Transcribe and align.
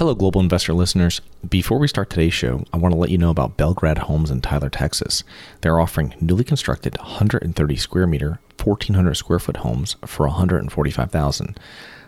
Hello, 0.00 0.14
global 0.14 0.40
investor 0.40 0.72
listeners. 0.72 1.20
Before 1.46 1.78
we 1.78 1.86
start 1.86 2.08
today's 2.08 2.32
show, 2.32 2.64
I 2.72 2.78
want 2.78 2.94
to 2.94 2.98
let 2.98 3.10
you 3.10 3.18
know 3.18 3.28
about 3.28 3.58
Beograd 3.58 3.98
Homes 3.98 4.30
in 4.30 4.40
Tyler, 4.40 4.70
Texas. 4.70 5.22
They're 5.60 5.78
offering 5.78 6.14
newly 6.22 6.42
constructed 6.42 6.96
130 6.96 7.76
square 7.76 8.06
meter, 8.06 8.40
1400 8.64 9.14
square 9.14 9.38
foot 9.38 9.58
homes 9.58 9.96
for 10.06 10.26
145,000. 10.26 11.60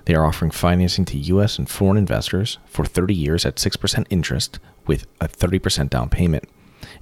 They 0.06 0.14
are 0.14 0.24
offering 0.24 0.50
financing 0.52 1.04
to 1.04 1.18
U.S. 1.18 1.58
and 1.58 1.68
foreign 1.68 1.98
investors 1.98 2.56
for 2.64 2.86
30 2.86 3.12
years 3.12 3.44
at 3.44 3.56
6% 3.56 4.06
interest 4.08 4.58
with 4.86 5.06
a 5.20 5.28
30% 5.28 5.90
down 5.90 6.08
payment. 6.08 6.48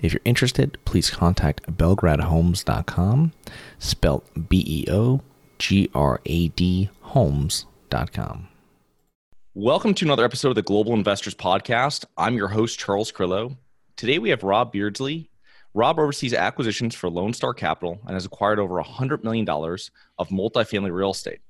If 0.03 0.12
you're 0.12 0.23
interested, 0.25 0.77
please 0.84 1.09
contact 1.09 1.73
beogradhomes.com, 1.73 3.33
spelled 3.79 4.25
B 4.48 4.65
E 4.67 4.91
O 4.91 5.20
G 5.57 5.89
R 5.95 6.20
A 6.27 6.48
D 6.48 6.91
homes.com. 7.03 8.50
Welcome 9.62 9.92
to 9.92 10.06
another 10.06 10.24
episode 10.24 10.48
of 10.48 10.55
the 10.55 10.62
Global 10.62 10.95
Investors 10.95 11.34
Podcast. 11.34 12.06
I'm 12.16 12.34
your 12.34 12.48
host, 12.48 12.78
Charles 12.78 13.12
Carrillo. 13.12 13.59
Today 13.95 14.19
we 14.19 14.30
have 14.30 14.42
Rob 14.42 14.73
Beardsley. 14.73 15.28
Rob 15.74 15.98
oversees 15.98 16.33
acquisitions 16.33 16.95
for 16.95 17.10
Lone 17.10 17.34
Star 17.34 17.52
Capital 17.52 18.00
and 18.06 18.14
has 18.14 18.25
acquired 18.25 18.58
over 18.58 18.83
$100 18.83 19.22
million 19.22 19.47
of 19.47 20.28
multifamily 20.30 20.91
real 20.91 21.11
estate. 21.11 21.41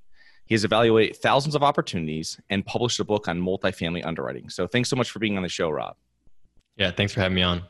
He 0.44 0.56
has 0.56 0.64
evaluated 0.64 1.18
thousands 1.18 1.54
of 1.54 1.62
opportunities 1.62 2.40
and 2.50 2.66
published 2.66 2.98
a 2.98 3.04
book 3.04 3.28
on 3.28 3.40
multifamily 3.40 4.04
underwriting. 4.04 4.50
So 4.50 4.66
thanks 4.66 4.90
so 4.90 4.96
much 4.96 5.12
for 5.12 5.20
being 5.20 5.36
on 5.36 5.44
the 5.44 5.48
show, 5.48 5.70
Rob. 5.70 5.94
Yeah, 6.74 6.90
thanks 6.90 7.12
for 7.12 7.20
having 7.20 7.36
me 7.36 7.42
on. 7.42 7.62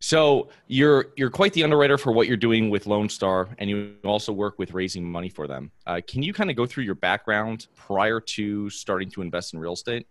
So 0.00 0.50
you're 0.66 1.06
you're 1.16 1.30
quite 1.30 1.52
the 1.52 1.64
underwriter 1.64 1.96
for 1.96 2.12
what 2.12 2.26
you're 2.26 2.36
doing 2.36 2.70
with 2.70 2.86
Lone 2.86 3.08
Star, 3.08 3.48
and 3.58 3.70
you 3.70 3.94
also 4.04 4.32
work 4.32 4.58
with 4.58 4.72
raising 4.72 5.04
money 5.04 5.28
for 5.28 5.46
them. 5.46 5.70
Uh, 5.86 6.00
can 6.06 6.22
you 6.22 6.32
kind 6.32 6.50
of 6.50 6.56
go 6.56 6.66
through 6.66 6.84
your 6.84 6.94
background 6.94 7.68
prior 7.74 8.20
to 8.20 8.68
starting 8.70 9.10
to 9.10 9.22
invest 9.22 9.54
in 9.54 9.60
real 9.60 9.72
estate? 9.72 10.06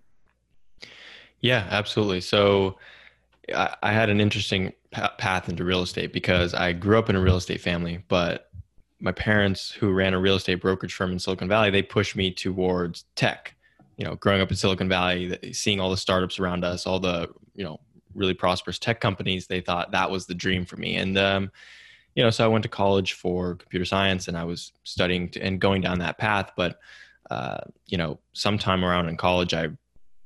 Yeah, 1.41 1.67
absolutely. 1.69 2.21
So 2.21 2.77
I, 3.53 3.75
I 3.83 3.91
had 3.91 4.09
an 4.09 4.19
interesting 4.19 4.73
path 4.91 5.49
into 5.49 5.63
real 5.63 5.81
estate 5.81 6.13
because 6.13 6.53
I 6.53 6.73
grew 6.73 6.97
up 6.97 7.09
in 7.09 7.15
a 7.15 7.21
real 7.21 7.37
estate 7.37 7.61
family, 7.61 8.03
but 8.07 8.49
my 8.99 9.11
parents, 9.11 9.71
who 9.71 9.91
ran 9.91 10.13
a 10.13 10.19
real 10.19 10.35
estate 10.35 10.55
brokerage 10.55 10.93
firm 10.93 11.11
in 11.11 11.19
Silicon 11.19 11.47
Valley, 11.47 11.69
they 11.69 11.83
pushed 11.83 12.15
me 12.15 12.31
towards 12.31 13.05
tech. 13.15 13.53
You 13.97 14.05
know, 14.05 14.15
growing 14.15 14.41
up 14.41 14.49
in 14.49 14.57
Silicon 14.57 14.89
Valley, 14.89 15.37
seeing 15.53 15.79
all 15.79 15.89
the 15.89 15.97
startups 15.97 16.39
around 16.39 16.65
us, 16.65 16.85
all 16.87 16.99
the 16.99 17.29
you 17.53 17.63
know 17.63 17.79
really 18.15 18.33
prosperous 18.33 18.79
tech 18.79 18.99
companies, 18.99 19.47
they 19.47 19.61
thought 19.61 19.91
that 19.91 20.09
was 20.09 20.25
the 20.25 20.33
dream 20.33 20.65
for 20.65 20.77
me. 20.77 20.95
And, 20.95 21.17
um, 21.17 21.51
you 22.15 22.23
know, 22.23 22.29
so 22.29 22.45
I 22.45 22.47
went 22.47 22.63
to 22.63 22.69
college 22.69 23.13
for 23.13 23.55
computer 23.55 23.85
science 23.85 24.27
and 24.27 24.37
I 24.37 24.45
was 24.45 24.71
studying 24.83 25.29
to, 25.31 25.41
and 25.41 25.59
going 25.59 25.81
down 25.81 25.99
that 25.99 26.17
path. 26.17 26.51
But, 26.55 26.79
uh, 27.29 27.59
you 27.87 27.97
know, 27.97 28.19
sometime 28.33 28.85
around 28.85 29.09
in 29.09 29.17
college, 29.17 29.53
I 29.53 29.69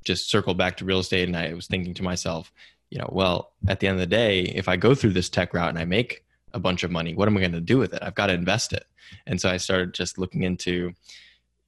just 0.06 0.30
circled 0.30 0.58
back 0.58 0.78
to 0.78 0.86
real 0.86 1.00
estate 1.00 1.28
and 1.28 1.36
I 1.36 1.54
was 1.54 1.68
thinking 1.68 1.94
to 1.96 2.04
myself, 2.04 2.52
you 2.90 3.00
know, 3.00 3.10
well, 3.12 3.52
at 3.68 3.80
the 3.80 3.88
end 3.88 3.96
of 3.96 4.00
the 4.00 4.08
day, 4.08 4.42
if 4.42 4.68
I 4.68 4.76
go 4.76 4.96
through 4.96 5.14
this 5.14 5.30
tech 5.30 5.54
route 5.54 5.70
and 5.70 5.80
I 5.80 5.86
make 5.86 6.24
a 6.54 6.60
bunch 6.60 6.84
of 6.84 6.92
money, 6.92 7.14
what 7.14 7.28
am 7.28 7.38
I 7.38 7.42
going 7.42 7.52
to 7.52 7.62
do 7.62 7.78
with 7.78 7.94
it? 7.94 8.00
I've 8.02 8.16
got 8.16 8.28
to 8.28 8.34
invest 8.34 8.74
it. 8.74 8.86
And 9.26 9.40
so 9.40 9.50
I 9.50 9.58
started 9.58 9.94
just 9.94 10.18
looking 10.18 10.44
into, 10.44 10.94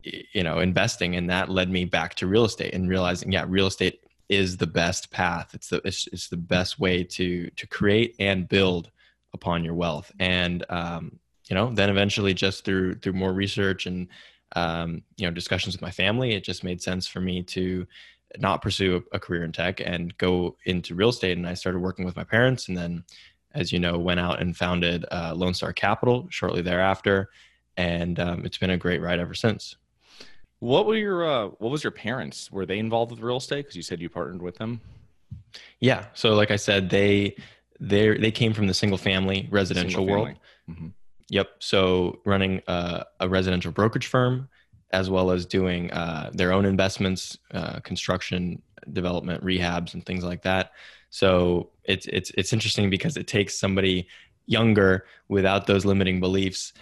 you 0.04 0.44
know, 0.44 0.60
investing 0.60 1.16
and 1.16 1.30
that 1.30 1.50
led 1.50 1.70
me 1.70 1.86
back 1.86 2.16
to 2.16 2.28
real 2.28 2.46
estate 2.46 2.74
and 2.74 2.90
realizing, 2.90 3.32
yeah, 3.32 3.46
real 3.48 3.68
estate 3.68 4.02
is 4.32 4.56
the 4.56 4.66
best 4.66 5.12
path. 5.12 5.54
It's 5.54 5.68
the 5.68 5.82
it's, 5.84 6.08
it's 6.08 6.30
the 6.30 6.38
best 6.38 6.80
way 6.80 7.04
to 7.04 7.50
to 7.52 7.68
create 7.68 8.16
and 8.18 8.50
build 8.50 8.90
upon 9.34 9.64
your 9.64 9.76
wealth. 9.76 10.12
And 10.20 10.66
um, 10.70 11.20
you 11.50 11.56
know, 11.56 11.70
then 11.72 11.90
eventually, 11.90 12.34
just 12.34 12.64
through 12.64 12.96
through 12.96 13.14
more 13.14 13.34
research 13.34 13.86
and 13.86 14.08
um, 14.56 15.04
you 15.18 15.28
know 15.28 15.32
discussions 15.32 15.76
with 15.76 15.82
my 15.82 15.92
family, 15.92 16.32
it 16.32 16.46
just 16.46 16.64
made 16.64 16.82
sense 16.82 17.08
for 17.08 17.20
me 17.20 17.44
to 17.44 17.86
not 18.38 18.62
pursue 18.62 19.04
a, 19.12 19.18
a 19.18 19.20
career 19.20 19.44
in 19.44 19.52
tech 19.52 19.82
and 19.82 20.18
go 20.18 20.56
into 20.66 20.96
real 20.96 21.10
estate. 21.10 21.38
And 21.38 21.46
I 21.46 21.54
started 21.54 21.80
working 21.80 22.06
with 22.06 22.16
my 22.16 22.24
parents, 22.24 22.70
and 22.70 22.78
then, 22.78 23.04
as 23.54 23.74
you 23.74 23.80
know, 23.80 24.00
went 24.00 24.22
out 24.22 24.42
and 24.42 24.56
founded 24.56 25.06
uh, 25.12 25.34
Lone 25.36 25.54
Star 25.54 25.74
Capital 25.74 26.28
shortly 26.30 26.62
thereafter. 26.62 27.30
And 27.76 28.18
um, 28.20 28.46
it's 28.46 28.58
been 28.58 28.70
a 28.70 28.78
great 28.78 29.02
ride 29.02 29.20
ever 29.20 29.34
since. 29.34 29.76
What 30.62 30.86
were 30.86 30.96
your 30.96 31.28
uh, 31.28 31.48
what 31.58 31.72
was 31.72 31.84
your 31.84 31.92
parents? 31.92 32.52
Were 32.52 32.68
they 32.68 32.78
involved 32.78 33.10
with 33.10 33.20
real 33.20 33.38
estate? 33.38 33.64
Because 33.64 33.76
you 33.76 33.82
said 33.82 34.00
you 34.00 34.10
partnered 34.10 34.44
with 34.44 34.58
them. 34.58 34.80
Yeah. 35.80 36.06
So 36.14 36.36
like 36.36 36.52
I 36.52 36.56
said, 36.56 36.92
they 36.92 37.36
they 37.80 38.16
they 38.16 38.30
came 38.30 38.54
from 38.54 38.68
the 38.68 38.74
single 38.76 39.00
family 39.00 39.48
residential 39.50 40.02
single 40.02 40.16
world. 40.16 40.38
Mm-hmm. 40.70 40.88
Yep. 41.30 41.50
So 41.58 42.20
running 42.26 42.62
uh, 42.68 43.06
a 43.20 43.28
residential 43.28 43.72
brokerage 43.72 44.06
firm, 44.06 44.50
as 44.92 45.10
well 45.10 45.32
as 45.32 45.48
doing 45.48 45.92
uh, 45.94 46.30
their 46.32 46.54
own 46.54 46.66
investments, 46.66 47.40
uh, 47.56 47.80
construction, 47.80 48.62
development, 48.94 49.44
rehabs, 49.44 49.96
and 49.96 50.06
things 50.06 50.24
like 50.24 50.44
that. 50.44 50.74
So 51.10 51.72
it's 51.86 52.06
it's 52.06 52.30
it's 52.38 52.54
interesting 52.54 52.92
because 52.92 53.18
it 53.18 53.26
takes 53.26 53.58
somebody 53.58 54.08
younger 54.46 55.06
without 55.28 55.66
those 55.66 55.86
limiting 55.86 56.20
beliefs 56.20 56.74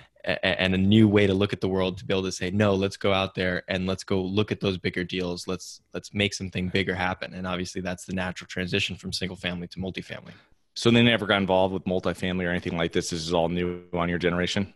and 0.43 0.75
a 0.75 0.77
new 0.77 1.07
way 1.07 1.25
to 1.25 1.33
look 1.33 1.53
at 1.53 1.61
the 1.61 1.67
world 1.67 1.97
to 1.97 2.05
be 2.05 2.13
able 2.13 2.23
to 2.23 2.31
say 2.31 2.51
no 2.51 2.75
let's 2.75 2.97
go 2.97 3.13
out 3.13 3.33
there 3.33 3.63
and 3.67 3.87
let's 3.87 4.03
go 4.03 4.21
look 4.21 4.51
at 4.51 4.59
those 4.59 4.77
bigger 4.77 5.03
deals. 5.03 5.47
Let's 5.47 5.81
let's 5.93 6.13
make 6.13 6.33
something 6.33 6.69
bigger 6.69 6.93
happen. 6.93 7.33
And 7.33 7.47
obviously 7.47 7.81
that's 7.81 8.05
the 8.05 8.13
natural 8.13 8.47
transition 8.47 8.95
from 8.95 9.11
single 9.11 9.37
family 9.37 9.67
to 9.67 9.79
multifamily. 9.79 10.33
So 10.75 10.91
they 10.91 11.01
never 11.01 11.25
got 11.25 11.37
involved 11.37 11.73
with 11.73 11.85
multifamily 11.85 12.45
or 12.45 12.49
anything 12.49 12.77
like 12.77 12.91
this? 12.91 13.09
This 13.09 13.21
is 13.21 13.33
all 13.33 13.49
new 13.49 13.83
on 13.93 14.07
your 14.07 14.19
generation? 14.19 14.73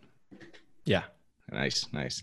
Yeah. 0.85 1.03
Nice 1.51 1.87
nice. 1.93 2.21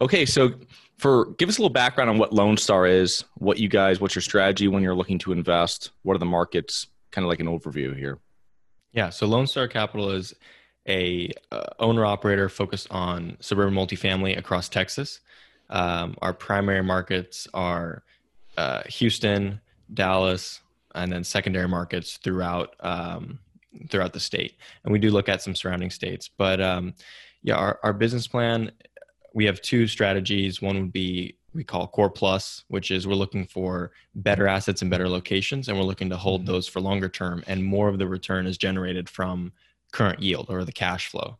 Okay 0.00 0.24
so 0.24 0.52
for 0.96 1.26
give 1.32 1.48
us 1.48 1.58
a 1.58 1.60
little 1.60 1.72
background 1.72 2.08
on 2.08 2.18
what 2.18 2.32
lone 2.32 2.56
star 2.56 2.86
is 2.86 3.24
what 3.34 3.58
you 3.58 3.68
guys 3.68 4.00
what's 4.00 4.14
your 4.14 4.22
strategy 4.22 4.68
when 4.68 4.82
you're 4.82 4.94
looking 4.94 5.18
to 5.20 5.32
invest? 5.32 5.90
What 6.02 6.14
are 6.14 6.18
the 6.18 6.26
markets? 6.26 6.86
Kind 7.10 7.24
of 7.24 7.28
like 7.28 7.40
an 7.40 7.46
overview 7.46 7.96
here. 7.96 8.18
Yeah 8.92 9.10
so 9.10 9.26
lone 9.26 9.46
star 9.46 9.68
capital 9.68 10.10
is 10.10 10.34
a 10.90 11.30
uh, 11.52 11.64
owner 11.78 12.04
operator 12.04 12.48
focused 12.48 12.88
on 12.90 13.36
suburban 13.40 13.74
multifamily 13.74 14.36
across 14.36 14.68
Texas. 14.68 15.20
Um, 15.70 16.16
our 16.20 16.34
primary 16.34 16.82
markets 16.82 17.46
are 17.54 18.02
uh, 18.56 18.82
Houston, 18.88 19.60
Dallas, 19.94 20.60
and 20.94 21.12
then 21.12 21.22
secondary 21.22 21.68
markets 21.68 22.18
throughout 22.18 22.74
um, 22.80 23.38
throughout 23.88 24.12
the 24.12 24.20
state. 24.20 24.56
And 24.84 24.92
we 24.92 24.98
do 24.98 25.10
look 25.10 25.28
at 25.28 25.42
some 25.42 25.54
surrounding 25.54 25.90
states. 25.90 26.28
But 26.28 26.60
um, 26.60 26.94
yeah, 27.42 27.54
our, 27.54 27.78
our 27.84 27.92
business 27.92 28.26
plan 28.26 28.72
we 29.32 29.44
have 29.46 29.60
two 29.60 29.86
strategies. 29.86 30.60
One 30.60 30.76
would 30.80 30.92
be 30.92 31.36
we 31.52 31.64
call 31.64 31.88
core 31.88 32.10
plus, 32.10 32.64
which 32.68 32.90
is 32.90 33.06
we're 33.06 33.14
looking 33.14 33.44
for 33.44 33.90
better 34.14 34.46
assets 34.46 34.82
and 34.82 34.90
better 34.90 35.08
locations, 35.08 35.68
and 35.68 35.76
we're 35.76 35.84
looking 35.84 36.10
to 36.10 36.16
hold 36.16 36.42
mm-hmm. 36.42 36.52
those 36.52 36.68
for 36.68 36.80
longer 36.80 37.08
term. 37.08 37.42
And 37.46 37.64
more 37.64 37.88
of 37.88 37.98
the 37.98 38.06
return 38.06 38.46
is 38.46 38.56
generated 38.56 39.08
from 39.08 39.52
current 39.92 40.20
yield 40.20 40.46
or 40.48 40.64
the 40.64 40.72
cash 40.72 41.08
flow. 41.08 41.38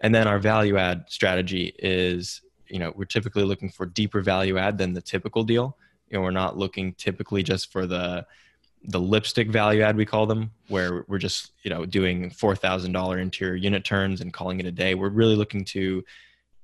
And 0.00 0.14
then 0.14 0.26
our 0.26 0.38
value 0.38 0.78
add 0.78 1.04
strategy 1.08 1.74
is, 1.78 2.40
you 2.68 2.78
know, 2.78 2.92
we're 2.96 3.04
typically 3.04 3.42
looking 3.44 3.68
for 3.68 3.86
deeper 3.86 4.22
value 4.22 4.56
add 4.58 4.78
than 4.78 4.94
the 4.94 5.02
typical 5.02 5.44
deal. 5.44 5.76
You 6.08 6.18
know, 6.18 6.22
we're 6.22 6.30
not 6.30 6.56
looking 6.56 6.94
typically 6.94 7.42
just 7.42 7.70
for 7.70 7.86
the 7.86 8.26
the 8.84 9.00
lipstick 9.00 9.50
value 9.50 9.82
add 9.82 9.94
we 9.94 10.06
call 10.06 10.24
them, 10.24 10.50
where 10.68 11.04
we're 11.06 11.18
just 11.18 11.52
you 11.62 11.70
know 11.70 11.84
doing 11.84 12.30
four 12.30 12.56
thousand 12.56 12.92
dollar 12.92 13.18
interior 13.18 13.54
unit 13.54 13.84
turns 13.84 14.20
and 14.20 14.32
calling 14.32 14.58
it 14.58 14.66
a 14.66 14.72
day. 14.72 14.94
We're 14.94 15.10
really 15.10 15.36
looking 15.36 15.64
to 15.66 16.02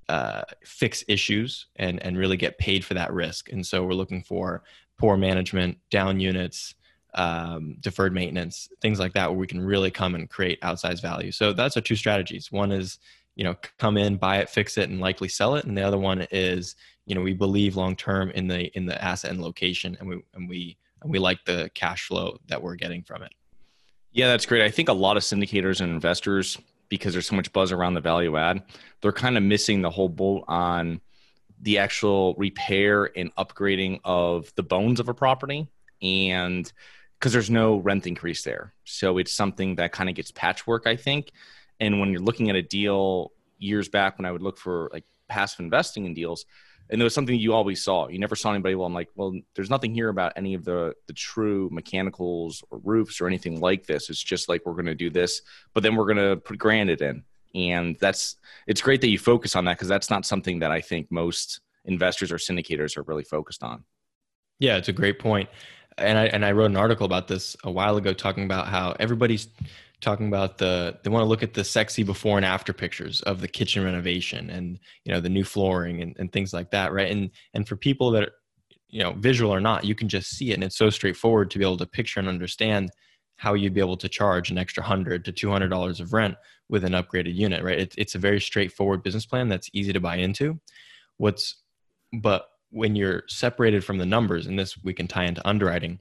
uh, 0.08 0.42
fix 0.64 1.04
issues 1.08 1.66
and 1.76 2.02
and 2.02 2.16
really 2.16 2.36
get 2.36 2.58
paid 2.58 2.84
for 2.84 2.94
that 2.94 3.12
risk. 3.12 3.52
And 3.52 3.66
so 3.66 3.84
we're 3.84 3.92
looking 3.92 4.22
for 4.22 4.62
poor 4.98 5.16
management, 5.16 5.78
down 5.90 6.20
units, 6.20 6.74
um, 7.16 7.76
deferred 7.80 8.12
maintenance, 8.12 8.68
things 8.80 9.00
like 9.00 9.12
that, 9.14 9.28
where 9.28 9.38
we 9.38 9.46
can 9.46 9.60
really 9.60 9.90
come 9.90 10.14
and 10.14 10.30
create 10.30 10.60
outsized 10.60 11.02
value. 11.02 11.32
So 11.32 11.52
that's 11.52 11.76
our 11.76 11.82
two 11.82 11.96
strategies. 11.96 12.52
One 12.52 12.70
is, 12.70 12.98
you 13.34 13.44
know, 13.44 13.56
come 13.78 13.96
in, 13.96 14.16
buy 14.16 14.38
it, 14.38 14.48
fix 14.48 14.78
it, 14.78 14.88
and 14.88 15.00
likely 15.00 15.28
sell 15.28 15.56
it, 15.56 15.64
and 15.64 15.76
the 15.76 15.82
other 15.82 15.98
one 15.98 16.26
is, 16.30 16.76
you 17.06 17.14
know, 17.14 17.20
we 17.20 17.32
believe 17.32 17.76
long 17.76 17.96
term 17.96 18.30
in 18.30 18.48
the 18.48 18.66
in 18.76 18.86
the 18.86 19.02
asset 19.02 19.30
and 19.30 19.42
location, 19.42 19.96
and 19.98 20.08
we 20.08 20.22
and 20.34 20.48
we 20.48 20.76
and 21.02 21.10
we 21.10 21.18
like 21.18 21.44
the 21.44 21.70
cash 21.74 22.06
flow 22.06 22.38
that 22.48 22.62
we're 22.62 22.76
getting 22.76 23.02
from 23.02 23.22
it. 23.22 23.32
Yeah, 24.12 24.28
that's 24.28 24.46
great. 24.46 24.62
I 24.62 24.70
think 24.70 24.88
a 24.88 24.94
lot 24.94 25.16
of 25.16 25.22
syndicators 25.22 25.80
and 25.80 25.92
investors, 25.92 26.58
because 26.88 27.12
there's 27.12 27.26
so 27.26 27.36
much 27.36 27.52
buzz 27.52 27.72
around 27.72 27.94
the 27.94 28.00
value 28.00 28.36
add, 28.36 28.62
they're 29.02 29.12
kind 29.12 29.36
of 29.36 29.42
missing 29.42 29.82
the 29.82 29.90
whole 29.90 30.08
boat 30.08 30.44
on 30.48 31.00
the 31.60 31.78
actual 31.78 32.34
repair 32.38 33.10
and 33.16 33.34
upgrading 33.36 34.00
of 34.04 34.52
the 34.56 34.62
bones 34.62 35.00
of 35.00 35.08
a 35.08 35.14
property 35.14 35.68
and 36.02 36.72
because 37.18 37.32
there's 37.32 37.50
no 37.50 37.76
rent 37.78 38.06
increase 38.06 38.42
there. 38.42 38.74
So 38.84 39.18
it's 39.18 39.32
something 39.32 39.76
that 39.76 39.92
kind 39.92 40.08
of 40.08 40.14
gets 40.14 40.30
patchwork, 40.30 40.86
I 40.86 40.96
think. 40.96 41.32
And 41.80 42.00
when 42.00 42.10
you're 42.10 42.20
looking 42.20 42.50
at 42.50 42.56
a 42.56 42.62
deal 42.62 43.32
years 43.58 43.88
back 43.88 44.18
when 44.18 44.26
I 44.26 44.32
would 44.32 44.42
look 44.42 44.58
for 44.58 44.90
like 44.92 45.04
passive 45.28 45.60
investing 45.60 46.04
in 46.04 46.14
deals, 46.14 46.44
and 46.88 47.00
there 47.00 47.04
was 47.04 47.14
something 47.14 47.36
you 47.36 47.52
always 47.52 47.82
saw. 47.82 48.08
You 48.08 48.18
never 48.18 48.36
saw 48.36 48.52
anybody. 48.52 48.74
Well, 48.76 48.86
I'm 48.86 48.94
like, 48.94 49.08
well, 49.16 49.34
there's 49.54 49.70
nothing 49.70 49.92
here 49.92 50.08
about 50.08 50.34
any 50.36 50.54
of 50.54 50.64
the 50.64 50.94
the 51.06 51.12
true 51.12 51.68
mechanicals 51.72 52.62
or 52.70 52.78
roofs 52.84 53.20
or 53.20 53.26
anything 53.26 53.60
like 53.60 53.86
this. 53.86 54.08
It's 54.08 54.22
just 54.22 54.48
like 54.48 54.64
we're 54.64 54.74
going 54.74 54.86
to 54.86 54.94
do 54.94 55.10
this, 55.10 55.42
but 55.74 55.82
then 55.82 55.96
we're 55.96 56.04
going 56.04 56.30
to 56.30 56.36
put 56.36 56.58
granite 56.58 57.00
in, 57.00 57.24
and 57.54 57.96
that's 57.98 58.36
it's 58.66 58.80
great 58.80 59.00
that 59.00 59.08
you 59.08 59.18
focus 59.18 59.56
on 59.56 59.64
that 59.64 59.76
because 59.76 59.88
that's 59.88 60.10
not 60.10 60.24
something 60.24 60.60
that 60.60 60.70
I 60.70 60.80
think 60.80 61.10
most 61.10 61.60
investors 61.84 62.30
or 62.30 62.36
syndicators 62.36 62.96
are 62.96 63.02
really 63.02 63.24
focused 63.24 63.62
on. 63.62 63.84
Yeah, 64.58 64.76
it's 64.76 64.88
a 64.88 64.92
great 64.92 65.18
point. 65.18 65.48
And 65.98 66.18
I 66.18 66.26
and 66.26 66.44
I 66.44 66.52
wrote 66.52 66.70
an 66.70 66.76
article 66.76 67.06
about 67.06 67.28
this 67.28 67.56
a 67.64 67.70
while 67.70 67.96
ago 67.96 68.12
talking 68.12 68.44
about 68.44 68.68
how 68.68 68.94
everybody's 69.00 69.48
talking 70.00 70.28
about 70.28 70.58
the 70.58 70.98
they 71.02 71.10
want 71.10 71.22
to 71.22 71.28
look 71.28 71.42
at 71.42 71.54
the 71.54 71.64
sexy 71.64 72.02
before 72.02 72.36
and 72.36 72.44
after 72.44 72.72
pictures 72.72 73.22
of 73.22 73.40
the 73.40 73.48
kitchen 73.48 73.82
renovation 73.82 74.50
and 74.50 74.78
you 75.04 75.12
know 75.12 75.20
the 75.20 75.28
new 75.28 75.44
flooring 75.44 76.02
and, 76.02 76.14
and 76.18 76.32
things 76.32 76.52
like 76.52 76.70
that 76.70 76.92
right? 76.92 77.10
And 77.10 77.30
and 77.54 77.66
for 77.66 77.76
people 77.76 78.10
that 78.12 78.24
are, 78.24 78.32
you 78.88 79.02
know 79.02 79.12
visual 79.12 79.52
or 79.52 79.60
not 79.60 79.84
you 79.84 79.94
can 79.94 80.08
just 80.08 80.30
see 80.30 80.50
it 80.50 80.54
and 80.54 80.64
it's 80.64 80.76
so 80.76 80.90
straightforward 80.90 81.50
to 81.50 81.58
be 81.58 81.64
able 81.64 81.78
to 81.78 81.86
picture 81.86 82.20
and 82.20 82.28
understand 82.28 82.90
how 83.36 83.54
you'd 83.54 83.74
be 83.74 83.80
able 83.80 83.96
to 83.96 84.08
charge 84.08 84.50
an 84.50 84.58
extra 84.58 84.82
hundred 84.82 85.24
to 85.24 85.32
two 85.32 85.50
hundred 85.50 85.68
dollars 85.68 86.00
of 86.00 86.12
rent 86.12 86.36
with 86.68 86.84
an 86.84 86.92
upgraded 86.92 87.34
unit 87.34 87.62
right? 87.62 87.78
It, 87.78 87.94
it's 87.96 88.14
a 88.14 88.18
very 88.18 88.40
straightforward 88.40 89.02
business 89.02 89.26
plan 89.26 89.48
that's 89.48 89.70
easy 89.72 89.92
to 89.92 90.00
buy 90.00 90.16
into. 90.16 90.60
What's 91.16 91.62
but 92.12 92.48
when 92.76 92.94
you're 92.94 93.22
separated 93.26 93.82
from 93.82 93.98
the 93.98 94.06
numbers 94.06 94.46
and 94.46 94.58
this 94.58 94.76
we 94.84 94.92
can 94.92 95.08
tie 95.08 95.24
into 95.24 95.46
underwriting 95.48 95.98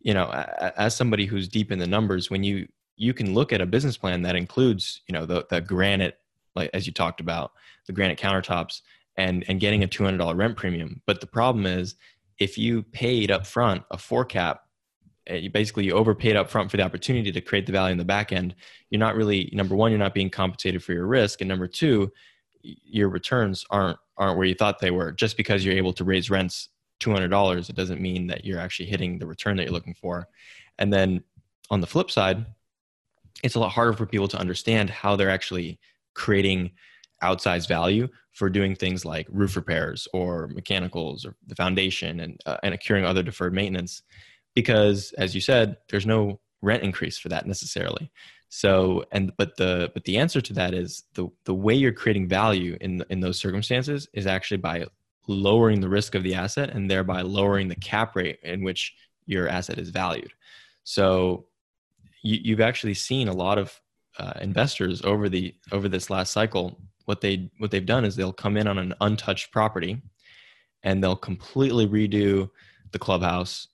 you 0.00 0.12
know 0.12 0.30
as 0.76 0.94
somebody 0.94 1.24
who's 1.24 1.48
deep 1.48 1.72
in 1.72 1.78
the 1.78 1.86
numbers 1.86 2.30
when 2.30 2.44
you 2.44 2.68
you 2.96 3.14
can 3.14 3.34
look 3.34 3.52
at 3.52 3.60
a 3.60 3.66
business 3.66 3.96
plan 3.96 4.22
that 4.22 4.36
includes 4.36 5.00
you 5.08 5.12
know 5.12 5.26
the, 5.26 5.46
the 5.50 5.60
granite 5.60 6.18
like 6.54 6.70
as 6.74 6.86
you 6.86 6.92
talked 6.92 7.20
about 7.20 7.52
the 7.86 7.92
granite 7.92 8.18
countertops 8.18 8.82
and 9.16 9.44
and 9.48 9.60
getting 9.60 9.82
a 9.82 9.88
$200 9.88 10.36
rent 10.36 10.56
premium. 10.56 11.00
But 11.06 11.20
the 11.20 11.26
problem 11.26 11.66
is 11.66 11.94
if 12.38 12.58
you 12.58 12.82
paid 12.82 13.30
up 13.30 13.46
front 13.46 13.82
a 13.90 13.98
four 13.98 14.24
cap 14.24 14.62
eh, 15.26 15.36
you 15.36 15.50
basically 15.50 15.84
you 15.84 15.92
overpaid 15.92 16.36
up 16.36 16.50
front 16.50 16.70
for 16.70 16.76
the 16.76 16.82
opportunity 16.82 17.30
to 17.32 17.40
create 17.40 17.66
the 17.66 17.72
value 17.72 17.92
in 17.92 17.98
the 17.98 18.04
back 18.04 18.32
end 18.32 18.54
you're 18.90 18.98
not 18.98 19.14
really 19.14 19.50
number 19.52 19.76
one 19.76 19.90
you're 19.90 19.98
not 19.98 20.14
being 20.14 20.30
compensated 20.30 20.82
for 20.82 20.92
your 20.92 21.06
risk 21.06 21.40
and 21.40 21.48
number 21.48 21.68
two 21.68 22.12
your 22.62 23.08
returns 23.08 23.64
aren't 23.70 23.98
aren't 24.16 24.36
where 24.36 24.46
you 24.46 24.54
thought 24.54 24.78
they 24.78 24.90
were. 24.90 25.12
Just 25.12 25.36
because 25.36 25.64
you're 25.64 25.76
able 25.76 25.92
to 25.94 26.04
raise 26.04 26.30
rents 26.30 26.68
$200 27.00 27.68
it 27.68 27.76
doesn't 27.76 28.00
mean 28.00 28.28
that 28.28 28.44
you're 28.44 28.60
actually 28.60 28.86
hitting 28.86 29.18
the 29.18 29.26
return 29.26 29.56
that 29.56 29.64
you're 29.64 29.72
looking 29.72 29.94
for. 29.94 30.28
And 30.78 30.92
then 30.92 31.24
on 31.70 31.80
the 31.80 31.86
flip 31.86 32.10
side 32.10 32.46
it's 33.42 33.56
a 33.56 33.60
lot 33.60 33.72
harder 33.72 33.92
for 33.92 34.06
people 34.06 34.28
to 34.28 34.38
understand 34.38 34.90
how 34.90 35.16
they're 35.16 35.30
actually 35.30 35.78
creating 36.14 36.70
outsized 37.22 37.68
value 37.68 38.08
for 38.32 38.50
doing 38.50 38.74
things 38.74 39.04
like 39.04 39.26
roof 39.30 39.56
repairs 39.56 40.06
or 40.12 40.48
mechanicals 40.48 41.24
or 41.24 41.34
the 41.46 41.54
foundation 41.54 42.20
and 42.20 42.40
uh, 42.46 42.58
and 42.62 42.74
accruing 42.74 43.04
other 43.04 43.22
deferred 43.22 43.54
maintenance 43.54 44.02
because 44.54 45.12
as 45.18 45.34
you 45.34 45.40
said 45.40 45.76
there's 45.88 46.06
no 46.06 46.40
rent 46.60 46.82
increase 46.82 47.18
for 47.18 47.28
that 47.28 47.46
necessarily 47.46 48.10
so 48.56 49.04
and 49.10 49.32
but 49.36 49.56
the 49.56 49.90
but 49.94 50.04
the 50.04 50.16
answer 50.16 50.40
to 50.40 50.52
that 50.52 50.74
is 50.74 51.04
the 51.14 51.28
the 51.44 51.54
way 51.54 51.74
you're 51.74 51.92
creating 51.92 52.28
value 52.28 52.76
in 52.80 53.04
in 53.10 53.20
those 53.20 53.38
circumstances 53.38 54.08
is 54.12 54.26
actually 54.26 54.58
by 54.58 54.86
lowering 55.26 55.80
the 55.80 55.88
risk 55.88 56.14
of 56.14 56.22
the 56.22 56.34
asset 56.34 56.70
and 56.70 56.90
thereby 56.90 57.20
lowering 57.22 57.68
the 57.68 57.74
cap 57.76 58.14
rate 58.14 58.38
in 58.42 58.62
which 58.62 58.94
your 59.26 59.48
asset 59.48 59.78
is 59.78 59.90
valued 59.90 60.32
so 60.84 61.46
you, 62.24 62.56
have 62.56 62.66
actually 62.66 62.94
seen 62.94 63.28
a 63.28 63.32
lot 63.32 63.58
of 63.58 63.80
uh, 64.18 64.32
investors 64.40 65.02
over 65.02 65.28
the 65.28 65.54
over 65.72 65.88
this 65.88 66.10
last 66.10 66.32
cycle. 66.32 66.78
What 67.04 67.20
they 67.20 67.50
what 67.58 67.70
they've 67.70 67.84
done 67.84 68.04
is 68.04 68.16
they'll 68.16 68.32
come 68.32 68.56
in 68.56 68.66
on 68.66 68.78
an 68.78 68.94
untouched 69.00 69.52
property, 69.52 70.00
and 70.82 71.02
they'll 71.02 71.16
completely 71.16 71.86
redo 71.86 72.48
the 72.92 72.98
clubhouse. 72.98 73.68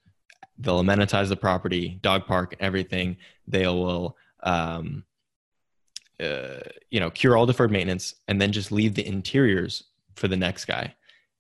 They'll 0.59 0.83
amenitize 0.83 1.29
the 1.29 1.37
property, 1.37 1.99
dog 2.03 2.27
park, 2.27 2.57
everything. 2.61 3.17
They 3.47 3.67
will, 3.67 4.17
um, 4.43 5.05
uh, 6.21 6.61
you 6.91 7.01
know, 7.01 7.11
cure 7.11 7.37
all 7.37 7.47
deferred 7.47 7.71
maintenance, 7.71 8.15
and 8.29 8.41
then 8.41 8.53
just 8.53 8.73
leave 8.73 8.95
the 8.95 9.07
interiors 9.07 9.85
for 10.17 10.29
the 10.29 10.37
next 10.37 10.67
guy, 10.67 10.95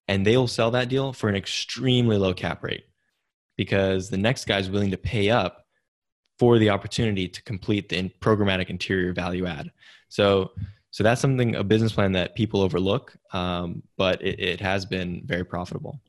and 0.08 0.26
they 0.26 0.37
will 0.37 0.49
sell 0.49 0.70
that 0.70 0.88
deal 0.88 1.12
for 1.12 1.29
an 1.29 1.37
extremely 1.37 2.17
low 2.17 2.32
cap 2.32 2.62
rate 2.62 2.85
because 3.56 4.08
the 4.08 4.17
next 4.17 4.47
guy 4.47 4.58
is 4.58 4.70
willing 4.70 4.91
to 4.91 4.97
pay 4.97 5.29
up 5.31 5.67
for 6.38 6.58
the 6.58 6.70
opportunity 6.70 7.29
to 7.29 7.43
complete 7.43 7.91
the 7.91 8.08
programmatic 8.20 8.70
interior 8.70 9.12
value 9.12 9.44
add. 9.44 9.70
So, 10.08 10.53
so 10.91 11.05
that's 11.05 11.20
something 11.20 11.55
a 11.55 11.62
business 11.62 11.93
plan 11.93 12.12
that 12.12 12.35
people 12.35 12.62
overlook, 12.62 13.14
um, 13.35 13.82
but 13.99 14.23
it, 14.23 14.41
it 14.41 14.61
has 14.61 14.87
been 14.87 15.20
very 15.26 15.44
profitable. 15.44 16.00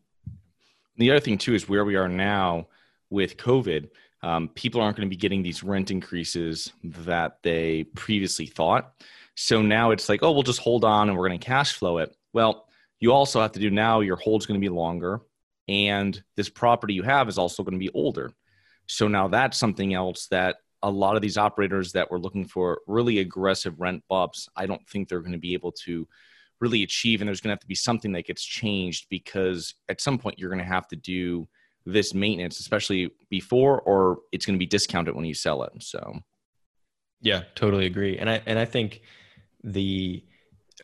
The 0.96 1.12
other 1.12 1.20
thing 1.20 1.38
too 1.38 1.54
is 1.54 1.68
where 1.68 1.84
we 1.84 1.98
are 1.98 2.08
now 2.08 2.68
with 3.10 3.36
COVID. 3.36 3.90
Um, 4.24 4.50
people 4.50 4.82
aren't 4.82 4.98
going 4.98 5.08
to 5.08 5.16
be 5.16 5.20
getting 5.20 5.42
these 5.42 5.64
rent 5.64 5.92
increases 5.92 6.72
that 6.84 7.38
they 7.42 7.86
previously 7.96 8.46
thought. 8.46 8.94
So 9.36 9.62
now 9.62 9.92
it's 9.92 10.10
like, 10.10 10.22
oh, 10.22 10.32
we'll 10.32 10.44
just 10.44 10.60
hold 10.60 10.86
on 10.86 11.10
and 11.10 11.18
we're 11.18 11.28
going 11.28 11.40
to 11.40 11.46
cash 11.46 11.74
flow 11.74 11.98
it. 11.98 12.16
Well, 12.34 12.68
you 13.00 13.12
also 13.12 13.42
have 13.42 13.54
to 13.54 13.60
do 13.60 13.72
now 13.72 14.02
your 14.02 14.16
hold's 14.16 14.46
going 14.46 14.60
to 14.60 14.64
be 14.64 14.70
longer, 14.70 15.22
and 15.68 16.22
this 16.38 16.50
property 16.50 16.94
you 16.94 17.04
have 17.04 17.28
is 17.28 17.38
also 17.38 17.64
going 17.64 17.74
to 17.74 17.80
be 17.80 17.92
older. 17.94 18.32
So 18.86 19.08
now 19.08 19.28
that's 19.28 19.58
something 19.58 19.94
else 19.94 20.28
that 20.28 20.58
a 20.84 20.90
lot 20.90 21.16
of 21.16 21.22
these 21.22 21.38
operators 21.38 21.94
that 21.94 22.10
were 22.12 22.20
looking 22.20 22.46
for 22.46 22.82
really 22.88 23.20
aggressive 23.20 23.80
rent 23.80 24.04
bumps, 24.10 24.50
I 24.56 24.66
don't 24.66 24.86
think 24.88 25.08
they're 25.08 25.20
going 25.22 25.32
to 25.32 25.38
be 25.38 25.54
able 25.54 25.72
to 25.84 26.08
really 26.60 26.84
achieve. 26.84 27.22
And 27.22 27.28
there's 27.28 27.42
going 27.42 27.50
to 27.50 27.54
have 27.54 27.62
to 27.62 27.68
be 27.68 27.76
something 27.76 28.12
that 28.14 28.26
gets 28.26 28.44
changed 28.44 29.08
because 29.10 29.76
at 29.90 30.02
some 30.02 30.18
point 30.18 30.40
you're 30.40 30.50
going 30.50 30.60
to 30.60 30.66
have 30.66 30.88
to 30.90 30.96
do 30.96 31.48
this 31.86 32.14
maintenance, 32.14 32.60
especially 32.60 33.12
before, 33.30 33.82
or 33.82 34.20
it's 34.32 34.46
going 34.46 34.56
to 34.56 34.60
be 34.60 34.66
discounted 34.66 35.16
when 35.16 35.26
you 35.26 35.34
sell 35.34 35.64
it. 35.64 35.72
So, 35.80 36.20
yeah, 37.22 37.44
totally 37.56 37.86
agree. 37.86 38.18
And 38.18 38.30
I 38.30 38.42
and 38.46 38.60
I 38.60 38.66
think 38.66 39.02
the 39.64 40.24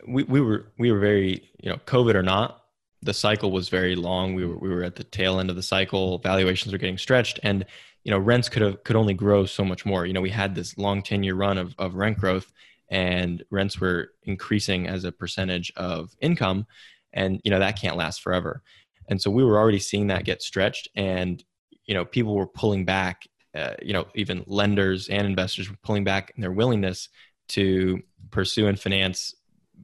we 0.08 0.24
we 0.24 0.42
were 0.42 0.72
we 0.78 0.92
were 0.92 1.00
very 1.00 1.50
you 1.62 1.70
know 1.70 1.78
COVID 1.86 2.16
or 2.16 2.24
not, 2.24 2.64
the 3.02 3.14
cycle 3.14 3.52
was 3.52 3.70
very 3.70 3.96
long. 3.96 4.34
We 4.36 4.46
were 4.46 4.58
we 4.58 4.70
were 4.70 4.84
at 4.84 4.96
the 4.96 5.04
tail 5.04 5.40
end 5.40 5.50
of 5.50 5.56
the 5.56 5.64
cycle. 5.64 6.18
Valuations 6.20 6.72
were 6.72 6.80
getting 6.80 6.98
stretched, 6.98 7.40
and 7.44 7.66
you 8.08 8.12
know 8.12 8.18
rents 8.18 8.48
could 8.48 8.62
have 8.62 8.84
could 8.86 8.96
only 8.96 9.14
grow 9.14 9.46
so 9.46 9.66
much 9.66 9.86
more 9.86 10.06
you 10.06 10.14
know 10.14 10.22
we 10.22 10.30
had 10.30 10.56
this 10.56 10.78
long 10.78 11.04
10 11.04 11.24
year 11.24 11.36
run 11.36 11.58
of, 11.58 11.75
of 11.77 11.94
rent 11.96 12.18
growth 12.18 12.51
and 12.89 13.44
rents 13.51 13.82
were 13.82 14.13
increasing 14.24 14.88
as 14.88 15.04
a 15.04 15.12
percentage 15.12 15.74
of 15.75 16.16
income 16.22 16.66
and 17.12 17.42
you 17.44 17.51
know 17.51 17.60
that 17.60 17.80
can't 17.80 17.98
last 17.98 18.22
forever 18.22 18.63
and 19.08 19.22
so 19.22 19.30
we 19.32 19.44
were 19.44 19.58
already 19.58 19.80
seeing 19.80 20.08
that 20.08 20.26
get 20.26 20.42
stretched 20.42 20.88
and 20.96 21.44
you 21.86 21.94
know 21.94 22.06
people 22.06 22.36
were 22.36 22.48
pulling 22.48 22.86
back 22.86 23.28
uh, 23.56 23.74
you 23.82 23.94
know 23.94 24.06
even 24.16 24.44
lenders 24.48 25.08
and 25.08 25.26
investors 25.26 25.70
were 25.70 25.78
pulling 25.84 26.04
back 26.04 26.32
in 26.36 26.42
their 26.42 26.52
willingness 26.52 27.10
to 27.48 28.02
pursue 28.32 28.68
and 28.68 28.80
finance 28.80 29.36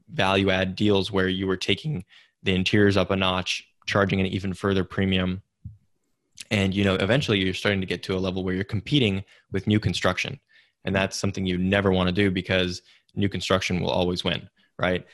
value 0.10 0.50
add 0.50 0.76
deals 0.76 1.12
where 1.12 1.28
you 1.28 1.48
were 1.48 1.58
taking 1.58 2.04
the 2.44 2.54
interiors 2.54 2.98
up 2.98 3.12
a 3.12 3.16
notch 3.16 3.68
charging 3.86 4.20
an 4.20 4.26
even 4.26 4.54
further 4.54 4.84
premium. 4.84 5.42
And 6.52 6.74
you 6.74 6.84
know 6.84 6.96
eventually 6.96 7.40
you're 7.40 7.54
starting 7.54 7.82
to 7.82 7.88
get 7.88 8.04
to 8.04 8.16
a 8.16 8.20
level 8.20 8.44
where 8.44 8.54
you're 8.54 8.64
competing 8.64 9.24
with 9.52 9.68
new 9.68 9.80
construction. 9.80 10.40
And 10.86 10.94
that's 10.94 11.18
something 11.18 11.46
you 11.46 11.58
never 11.58 11.92
want 11.92 12.08
to 12.08 12.14
do 12.14 12.30
because 12.30 12.82
new 13.16 13.30
construction 13.30 13.80
will 13.80 13.90
always 13.90 14.24
win 14.24 14.50
right? 14.80 15.06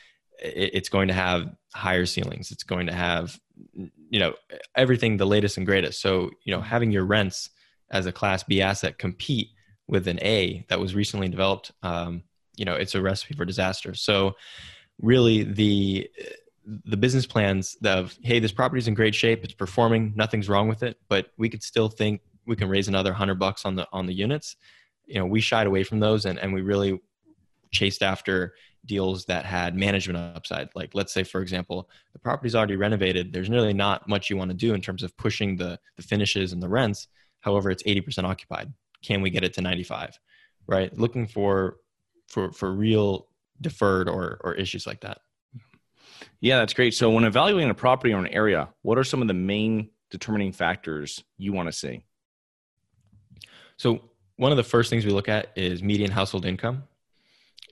It's 0.42 0.90
going 0.90 1.10
to 1.10 1.14
have 1.14 1.54
higher 1.74 2.06
ceilings. 2.06 2.52
It's 2.52 2.64
going 2.64 2.88
to 2.88 2.94
have 2.94 3.38
you 3.74 4.20
know 4.20 4.34
everything 4.76 5.18
the 5.18 5.26
latest 5.26 5.58
and 5.58 5.66
greatest. 5.66 6.02
So 6.02 6.32
you 6.44 6.54
know 6.54 6.62
having 6.62 6.92
your 6.92 7.06
rents 7.06 7.50
as 7.92 8.06
a 8.06 8.12
class 8.12 8.44
b 8.44 8.62
asset 8.62 8.98
compete 8.98 9.50
with 9.88 10.08
an 10.08 10.20
a 10.22 10.66
that 10.70 10.80
was 10.80 10.94
recently 10.94 11.28
developed 11.28 11.72
um, 11.84 12.24
you 12.56 12.66
know 12.66 12.74
it's 12.74 12.96
a 12.96 13.02
recipe 13.02 13.34
for 13.34 13.46
disaster. 13.46 13.94
So 13.94 14.36
really 15.02 15.44
the 15.44 16.10
the 16.86 16.98
business 16.98 17.26
plans 17.26 17.76
of 17.84 18.18
hey 18.22 18.40
this 18.40 18.52
property's 18.52 18.88
in 18.88 18.94
great 18.94 19.16
shape 19.16 19.44
it's 19.44 19.54
performing 19.54 20.14
nothing's 20.16 20.48
wrong 20.48 20.68
with 20.68 20.84
it 20.84 20.98
but 21.08 21.32
we 21.36 21.50
could 21.50 21.64
still 21.64 21.90
think 21.90 22.22
we 22.50 22.56
can 22.56 22.68
raise 22.68 22.88
another 22.88 23.12
100 23.12 23.36
bucks 23.36 23.64
on 23.64 23.76
the 23.76 23.88
on 23.94 24.08
the 24.08 24.14
units. 24.14 24.58
You 25.06 25.20
know 25.20 25.26
we 25.26 25.40
shied 25.40 25.68
away 25.68 25.84
from 25.84 26.00
those 26.00 26.26
and, 26.26 26.38
and 26.40 26.54
we 26.54 26.62
really 26.62 27.00
chased 27.72 28.02
after 28.02 28.56
deals 28.86 29.26
that 29.26 29.46
had 29.46 29.76
management 29.76 30.18
upside 30.18 30.70
like 30.76 30.92
let's 30.94 31.14
say 31.14 31.24
for 31.24 31.42
example 31.42 31.90
the 32.14 32.20
property's 32.20 32.56
already 32.56 32.76
renovated 32.76 33.32
there's 33.32 33.50
really 33.50 33.74
not 33.74 34.08
much 34.08 34.30
you 34.30 34.38
want 34.38 34.50
to 34.50 34.58
do 34.58 34.74
in 34.74 34.82
terms 34.82 35.04
of 35.04 35.16
pushing 35.18 35.56
the 35.56 35.80
the 35.98 36.04
finishes 36.04 36.54
and 36.54 36.64
the 36.64 36.70
rents 36.70 37.08
however 37.42 37.70
it's 37.70 37.84
80% 37.84 38.24
occupied 38.24 38.72
can 39.04 39.22
we 39.22 39.30
get 39.30 39.44
it 39.44 39.54
to 39.54 39.62
95 39.62 40.20
right 40.68 40.98
looking 40.98 41.28
for 41.28 41.78
for 42.28 42.52
for 42.52 42.72
real 42.72 43.28
deferred 43.62 44.08
or 44.10 44.40
or 44.44 44.54
issues 44.56 44.88
like 44.88 45.02
that 45.02 45.20
yeah, 46.42 46.60
that's 46.60 46.74
great. 46.74 46.94
So, 46.94 47.10
when 47.10 47.24
evaluating 47.24 47.70
a 47.70 47.74
property 47.74 48.14
or 48.14 48.20
an 48.20 48.28
area, 48.28 48.70
what 48.82 48.98
are 48.98 49.06
some 49.06 49.22
of 49.22 49.30
the 49.30 49.34
main 49.34 49.90
determining 50.10 50.52
factors 50.52 51.24
you 51.38 51.54
want 51.54 51.68
to 51.68 51.72
see? 51.72 52.04
So 53.80 54.02
one 54.36 54.52
of 54.52 54.58
the 54.58 54.64
first 54.64 54.90
things 54.90 55.06
we 55.06 55.12
look 55.12 55.30
at 55.30 55.52
is 55.56 55.82
median 55.82 56.12
household 56.12 56.46
income. 56.46 56.84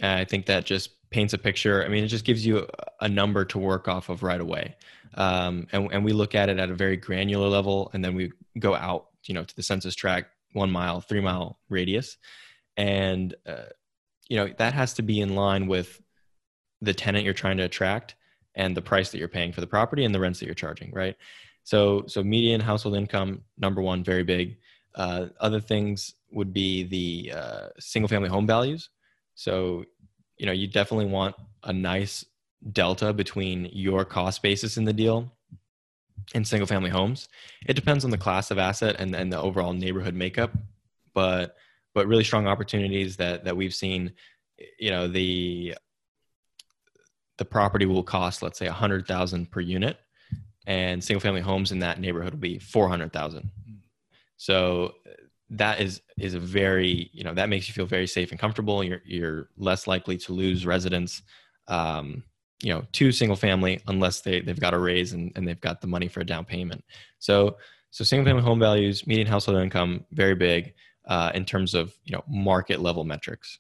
I 0.02 0.26
think 0.26 0.46
that 0.46 0.66
just 0.66 1.10
paints 1.10 1.34
a 1.34 1.38
picture. 1.38 1.84
I 1.84 1.88
mean, 1.88 2.04
it 2.04 2.08
just 2.08 2.26
gives 2.26 2.46
you 2.46 2.68
a 3.00 3.08
number 3.08 3.46
to 3.46 3.58
work 3.58 3.88
off 3.88 4.10
of 4.10 4.24
right 4.24 4.42
away. 4.42 4.76
Um, 5.16 5.68
and, 5.72 5.92
and 5.92 6.06
we 6.06 6.14
look 6.14 6.36
at 6.36 6.50
it 6.50 6.60
at 6.60 6.70
a 6.70 6.76
very 6.76 6.98
granular 6.98 7.48
level, 7.48 7.90
and 7.94 8.04
then 8.04 8.14
we 8.14 8.32
go 8.60 8.76
out, 8.76 9.08
you 9.26 9.34
know, 9.34 9.44
to 9.44 9.56
the 9.56 9.64
census 9.64 9.96
tract, 9.96 10.32
one 10.54 10.72
mile, 10.72 11.02
three 11.02 11.22
mile 11.22 11.60
radius, 11.70 12.18
and 12.76 13.34
uh, 13.46 13.70
you 14.30 14.38
know 14.38 14.54
that 14.58 14.74
has 14.74 14.94
to 14.96 15.02
be 15.02 15.22
in 15.22 15.36
line 15.36 15.68
with 15.68 16.02
the 16.82 16.94
tenant 16.94 17.26
you're 17.26 17.34
trying 17.34 17.58
to 17.58 17.64
attract 17.64 18.16
and 18.56 18.76
the 18.76 18.82
price 18.82 19.12
that 19.12 19.20
you're 19.20 19.28
paying 19.28 19.52
for 19.52 19.62
the 19.62 19.68
property 19.68 20.04
and 20.04 20.14
the 20.14 20.20
rents 20.20 20.40
that 20.40 20.46
you're 20.46 20.56
charging, 20.56 20.92
right? 20.92 21.16
So, 21.64 22.04
so 22.08 22.24
median 22.24 22.60
household 22.60 22.96
income, 22.96 23.44
number 23.58 23.82
one, 23.82 24.04
very 24.04 24.24
big. 24.24 24.58
Uh, 24.96 25.28
other 25.40 25.60
things 25.60 26.16
would 26.32 26.54
be 26.54 26.84
the 26.84 27.38
uh, 27.38 27.68
single 27.80 28.08
family 28.08 28.30
home 28.30 28.48
values. 28.48 28.90
So, 29.38 29.86
you 30.38 30.48
know, 30.48 30.52
you 30.52 30.68
definitely 30.68 31.06
want 31.06 31.36
a 31.64 31.72
nice 31.72 32.26
delta 32.72 33.14
between 33.14 33.70
your 33.72 34.04
cost 34.04 34.42
basis 34.42 34.78
in 34.78 34.84
the 34.84 34.94
deal 34.94 35.32
and 36.34 36.46
single 36.46 36.66
family 36.66 36.90
homes. 36.90 37.30
It 37.68 37.76
depends 37.76 38.04
on 38.04 38.10
the 38.10 38.18
class 38.18 38.50
of 38.50 38.58
asset 38.58 38.96
and, 38.98 39.16
and 39.16 39.32
the 39.32 39.40
overall 39.40 39.74
neighborhood 39.74 40.16
makeup, 40.16 40.52
but 41.14 41.56
but 41.94 42.08
really 42.08 42.24
strong 42.24 42.48
opportunities 42.48 43.16
that 43.18 43.46
that 43.46 43.56
we've 43.56 43.76
seen. 43.76 44.14
You 44.80 44.90
know, 44.90 45.08
the 45.08 45.76
the 47.38 47.46
property 47.46 47.86
will 47.86 48.02
cost 48.02 48.42
let's 48.42 48.58
say 48.58 48.66
a 48.66 48.74
hundred 48.74 49.08
thousand 49.08 49.52
per 49.52 49.60
unit, 49.60 50.00
and 50.66 51.04
single 51.04 51.22
family 51.22 51.42
homes 51.42 51.72
in 51.72 51.80
that 51.80 52.00
neighborhood 52.00 52.34
will 52.34 52.40
be 52.40 52.58
four 52.58 52.90
hundred 52.90 53.14
thousand. 53.14 53.52
Hmm. 53.68 53.76
So 54.38 54.96
that 55.50 55.80
is 55.80 56.02
is 56.18 56.34
a 56.34 56.40
very 56.40 57.10
you 57.14 57.24
know 57.24 57.34
that 57.34 57.50
makes 57.50 57.68
you 57.68 57.74
feel 57.74 57.86
very 57.86 58.08
safe 58.08 58.32
and 58.32 58.40
comfortable. 58.40 58.84
You're 58.84 59.02
you're 59.06 59.50
less 59.58 59.88
likely 59.88 60.18
to 60.18 60.34
lose 60.34 60.66
residents. 60.66 61.22
Um, 61.68 62.24
you 62.62 62.74
know, 62.74 62.86
to 62.92 63.12
single 63.12 63.36
family 63.36 63.82
unless 63.88 64.22
they 64.22 64.42
they've 64.42 64.60
got 64.60 64.74
a 64.74 64.80
raise 64.80 65.14
and, 65.14 65.32
and 65.36 65.48
they've 65.48 65.62
got 65.62 65.80
the 65.80 65.88
money 65.88 66.08
for 66.08 66.22
a 66.22 66.26
down 66.26 66.44
payment. 66.44 66.84
So 67.20 67.58
so 67.92 68.04
single 68.04 68.26
family 68.26 68.44
home 68.44 68.60
values, 68.60 69.06
median 69.08 69.28
household 69.28 69.60
income, 69.60 70.06
very 70.12 70.36
big 70.36 70.74
uh, 71.06 71.32
in 71.34 71.46
terms 71.46 71.74
of 71.74 71.96
you 72.04 72.14
know 72.14 72.24
market 72.28 72.82
level 72.82 73.04
metrics. 73.04 73.60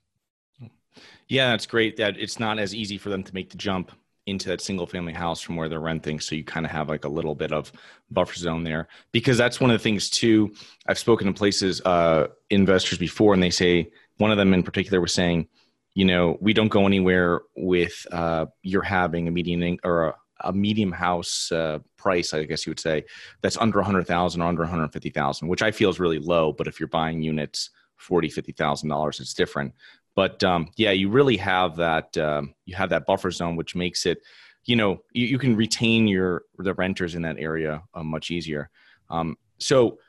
Yeah, 1.27 1.53
it's 1.53 1.65
great. 1.65 1.97
That 1.97 2.17
it's 2.17 2.39
not 2.39 2.59
as 2.59 2.73
easy 2.73 2.97
for 2.97 3.09
them 3.09 3.23
to 3.23 3.33
make 3.33 3.49
the 3.49 3.57
jump 3.57 3.91
into 4.27 4.49
that 4.49 4.61
single 4.61 4.85
family 4.85 5.13
house 5.13 5.41
from 5.41 5.55
where 5.55 5.69
they're 5.69 5.79
renting. 5.79 6.19
So 6.19 6.35
you 6.35 6.43
kind 6.43 6.65
of 6.65 6.71
have 6.71 6.89
like 6.89 7.05
a 7.05 7.09
little 7.09 7.33
bit 7.33 7.51
of 7.51 7.71
buffer 8.11 8.35
zone 8.35 8.63
there 8.63 8.87
because 9.11 9.37
that's 9.37 9.59
one 9.59 9.71
of 9.71 9.79
the 9.79 9.83
things 9.83 10.09
too. 10.09 10.53
I've 10.87 10.99
spoken 10.99 11.27
to 11.27 11.33
places, 11.33 11.81
uh, 11.81 12.27
investors 12.49 12.99
before, 12.99 13.33
and 13.33 13.41
they 13.41 13.49
say 13.49 13.89
one 14.17 14.31
of 14.31 14.37
them 14.37 14.53
in 14.53 14.63
particular 14.63 15.01
was 15.01 15.13
saying, 15.13 15.47
you 15.93 16.05
know, 16.05 16.37
we 16.41 16.53
don't 16.53 16.67
go 16.67 16.85
anywhere 16.85 17.41
with 17.55 18.05
uh, 18.11 18.45
you're 18.61 18.83
having 18.83 19.27
a 19.27 19.31
median 19.31 19.79
or 19.83 20.09
a, 20.09 20.15
a 20.41 20.53
medium 20.53 20.91
house 20.91 21.51
uh, 21.51 21.79
price, 21.97 22.33
I 22.33 22.43
guess 22.43 22.67
you 22.67 22.69
would 22.69 22.79
say, 22.79 23.05
that's 23.41 23.57
under 23.57 23.79
100,000 23.79 24.41
or 24.41 24.45
under 24.45 24.61
150,000, 24.61 25.47
which 25.47 25.63
I 25.63 25.71
feel 25.71 25.89
is 25.89 25.99
really 25.99 26.19
low. 26.19 26.51
But 26.53 26.67
if 26.67 26.79
you're 26.79 26.87
buying 26.87 27.23
units 27.23 27.71
40, 27.95 28.29
50,000 28.29 28.89
dollars, 28.89 29.19
it's 29.19 29.33
different. 29.33 29.73
But 30.17 30.43
um, 30.43 30.69
yeah, 30.77 30.93
you 30.93 31.09
really 31.09 31.37
have 31.37 31.75
that 31.75 32.17
um, 32.17 32.55
you 32.65 32.75
have 32.75 32.89
that 32.89 33.05
buffer 33.05 33.29
zone, 33.29 33.55
which 33.55 33.75
makes 33.75 34.07
it, 34.07 34.17
you 34.65 34.75
know, 34.75 35.03
you, 35.11 35.27
you 35.27 35.37
can 35.37 35.55
retain 35.55 36.07
your 36.07 36.41
the 36.57 36.73
renters 36.73 37.13
in 37.13 37.21
that 37.21 37.37
area 37.37 37.83
uh, 37.93 38.03
much 38.03 38.31
easier. 38.31 38.71
Um, 39.11 39.37
so 39.59 39.99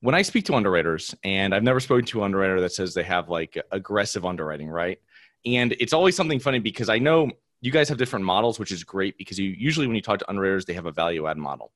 when 0.00 0.16
I 0.16 0.22
speak 0.22 0.44
to 0.46 0.54
underwriters, 0.54 1.14
and 1.22 1.54
I've 1.54 1.62
never 1.62 1.78
spoken 1.78 2.04
to 2.06 2.18
an 2.18 2.24
underwriter 2.24 2.60
that 2.62 2.72
says 2.72 2.94
they 2.94 3.04
have 3.04 3.28
like 3.28 3.56
aggressive 3.70 4.24
underwriting, 4.26 4.68
right? 4.68 4.98
And 5.46 5.70
it's 5.78 5.92
always 5.92 6.16
something 6.16 6.40
funny 6.40 6.58
because 6.58 6.88
I 6.88 6.98
know 6.98 7.30
you 7.60 7.70
guys 7.70 7.88
have 7.90 7.96
different 7.96 8.24
models, 8.24 8.58
which 8.58 8.72
is 8.72 8.82
great 8.82 9.16
because 9.18 9.38
you 9.38 9.50
usually 9.50 9.86
when 9.86 9.94
you 9.94 10.02
talk 10.02 10.18
to 10.18 10.28
underwriters, 10.28 10.64
they 10.64 10.74
have 10.74 10.86
a 10.86 10.92
value 10.92 11.28
add 11.28 11.38
model. 11.38 11.70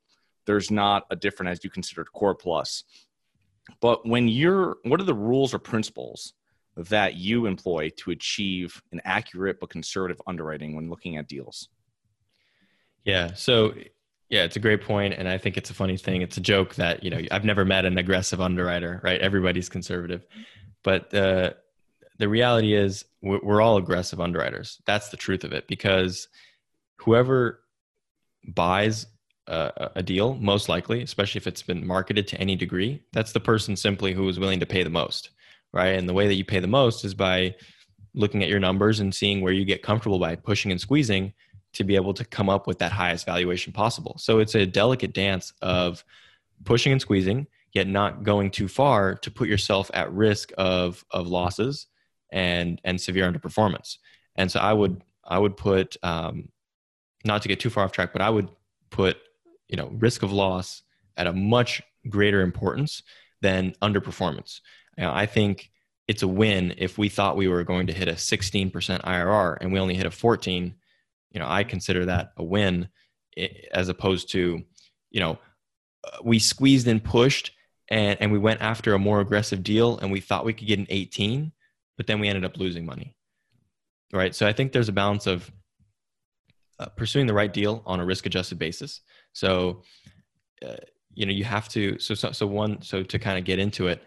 There's 0.47 0.73
not 0.73 1.05
a 1.13 1.17
different 1.17 1.51
as 1.51 1.63
you 1.63 1.71
consider 1.71 2.05
core 2.05 2.35
plus. 2.35 2.83
But 3.81 4.05
when 4.05 4.27
you're, 4.27 4.79
what 4.83 5.01
are 5.01 5.05
the 5.05 5.15
rules 5.15 5.55
or 5.55 5.61
principles 5.61 6.35
that 6.79 7.17
you 7.17 7.47
employ 7.47 7.91
to 7.97 8.13
achieve 8.13 8.81
an 8.93 9.01
accurate 9.05 9.59
but 9.61 9.71
conservative 9.71 10.21
underwriting 10.27 10.77
when 10.77 10.89
looking 10.89 11.17
at 11.17 11.29
deals? 11.29 11.69
Yeah. 13.05 13.35
So, 13.35 13.75
yeah, 14.29 14.45
it's 14.45 14.57
a 14.57 14.61
great 14.61 14.83
point, 14.83 15.15
and 15.15 15.27
I 15.27 15.39
think 15.39 15.57
it's 15.57 15.71
a 15.71 15.75
funny 15.75 15.97
thing. 15.97 16.23
It's 16.23 16.37
a 16.37 16.43
joke 16.43 16.75
that 16.75 17.03
you 17.03 17.11
know 17.11 17.21
I've 17.31 17.45
never 17.45 17.65
met 17.65 17.85
an 17.87 17.97
aggressive 17.97 18.41
underwriter, 18.41 19.01
right? 19.03 19.21
Everybody's 19.21 19.71
conservative, 19.71 20.27
but 20.83 21.13
uh, 21.15 21.53
the 22.19 22.29
reality 22.29 22.75
is 22.75 23.07
we're 23.23 23.63
all 23.63 23.79
aggressive 23.79 24.21
underwriters. 24.21 24.83
That's 24.87 25.09
the 25.09 25.17
truth 25.17 25.45
of 25.45 25.53
it, 25.53 25.67
because 25.67 26.29
whoever 26.99 27.61
buys 28.47 29.07
a, 29.47 29.91
a 29.97 30.03
deal, 30.03 30.35
most 30.35 30.69
likely, 30.69 31.03
especially 31.03 31.39
if 31.39 31.47
it's 31.47 31.63
been 31.63 31.87
marketed 31.87 32.29
to 32.29 32.41
any 32.41 32.55
degree, 32.55 33.03
that's 33.13 33.33
the 33.33 33.41
person 33.41 33.77
simply 33.77 34.13
who 34.13 34.29
is 34.29 34.39
willing 34.39 34.61
to 34.61 34.67
pay 34.67 34.83
the 34.83 34.91
most 34.91 35.31
right? 35.73 35.99
And 35.99 36.09
the 36.09 36.15
way 36.15 36.27
that 36.27 36.35
you 36.35 36.45
pay 36.45 36.61
the 36.61 36.67
most 36.67 37.05
is 37.05 37.15
by 37.15 37.55
looking 38.15 38.43
at 38.43 38.49
your 38.49 38.61
numbers 38.61 39.01
and 39.01 39.15
seeing 39.15 39.41
where 39.41 39.53
you 39.53 39.65
get 39.65 39.83
comfortable 39.83 40.19
by 40.19 40.35
pushing 40.35 40.71
and 40.71 40.81
squeezing 40.81 41.33
to 41.75 41.85
be 41.85 41.97
able 41.97 42.15
to 42.15 42.25
come 42.25 42.49
up 42.49 42.67
with 42.67 42.79
that 42.79 42.93
highest 42.93 43.27
valuation 43.27 43.73
possible. 43.73 44.17
So 44.19 44.39
it's 44.39 44.55
a 44.55 44.67
delicate 44.67 45.13
dance 45.13 45.53
of 45.63 46.05
pushing 46.65 46.93
and 46.93 47.01
squeezing, 47.01 47.47
yet 47.73 47.87
not 47.87 48.23
going 48.23 48.51
too 48.51 48.69
far 48.69 49.15
to 49.17 49.31
put 49.31 49.49
yourself 49.49 49.91
at 49.95 50.13
risk 50.13 50.53
of 50.59 51.05
of 51.11 51.29
losses 51.29 51.87
and 52.33 52.81
and 52.85 53.01
severe 53.01 53.31
underperformance. 53.31 53.99
And 54.37 54.51
so 54.51 54.61
I 54.61 54.73
would 54.73 55.03
I 55.25 55.39
would 55.39 55.57
put 55.57 55.97
um, 56.03 56.49
not 57.25 57.43
to 57.43 57.49
get 57.49 57.61
too 57.61 57.71
far 57.71 57.85
off 57.85 57.93
track, 57.93 58.13
but 58.13 58.23
I 58.23 58.31
would 58.31 58.49
put 58.91 59.19
you 59.69 59.77
know 59.77 59.89
risk 59.99 60.23
of 60.23 60.33
loss 60.33 60.83
at 61.17 61.27
a 61.27 61.33
much 61.33 61.83
greater 62.09 62.41
importance 62.41 63.03
than 63.43 63.75
underperformance. 63.83 64.61
You 64.99 65.05
know, 65.05 65.13
I 65.13 65.27
think 65.27 65.71
it's 66.09 66.25
a 66.25 66.29
win 66.29 66.75
if 66.77 66.99
we 66.99 67.09
thought 67.09 67.37
we 67.37 67.47
were 67.47 67.63
going 67.63 67.87
to 67.87 67.93
hit 67.93 68.09
a 68.09 68.13
16% 68.13 68.73
IRR 68.73 69.59
and 69.61 69.73
we 69.73 69.79
only 69.79 69.95
hit 69.95 70.07
a 70.07 70.11
14. 70.11 70.75
You 71.31 71.41
know, 71.41 71.47
I 71.49 71.63
consider 71.63 72.07
that 72.07 72.33
a 72.37 72.43
win 72.43 72.89
as 73.73 73.89
opposed 73.89 74.33
to, 74.33 74.63
you 75.11 75.21
know, 75.21 75.39
uh, 76.05 76.19
we 76.25 76.41
squeezed 76.41 76.89
and 76.89 77.03
pushed 77.03 77.53
and, 77.89 78.19
and 78.21 78.33
we 78.33 78.39
went 78.39 78.61
after 78.61 78.95
a 78.95 78.99
more 78.99 79.21
aggressive 79.21 79.63
deal 79.63 79.99
and 79.99 80.11
we 80.11 80.21
thought 80.21 80.45
we 80.45 80.53
could 80.53 80.67
get 80.67 80.81
an 80.81 80.87
18, 80.89 81.53
but 81.97 82.09
then 82.09 82.19
we 82.19 82.29
ended 82.29 82.45
up 82.45 82.57
losing 82.57 82.85
money. 82.85 83.15
Right. 84.13 84.35
So 84.35 84.49
I 84.49 84.53
think 84.53 84.73
there's 84.73 84.89
a 84.89 84.93
balance 84.93 85.27
of 85.27 85.49
uh, 86.81 86.87
pursuing 86.87 87.27
the 87.27 87.35
right 87.35 87.53
deal 87.53 87.83
on 87.87 88.01
a 88.01 88.05
risk 88.05 88.27
adjusted 88.27 88.59
basis. 88.59 89.03
So, 89.33 89.83
uh, 90.67 90.77
you 91.15 91.27
know, 91.27 91.33
you 91.33 91.45
have 91.45 91.69
to, 91.71 91.99
so, 91.99 92.15
so, 92.15 92.33
so 92.33 92.47
one, 92.47 92.83
so 92.83 93.03
to 93.03 93.19
kind 93.19 93.39
of 93.39 93.45
get 93.45 93.59
into 93.59 93.89
it, 93.89 94.03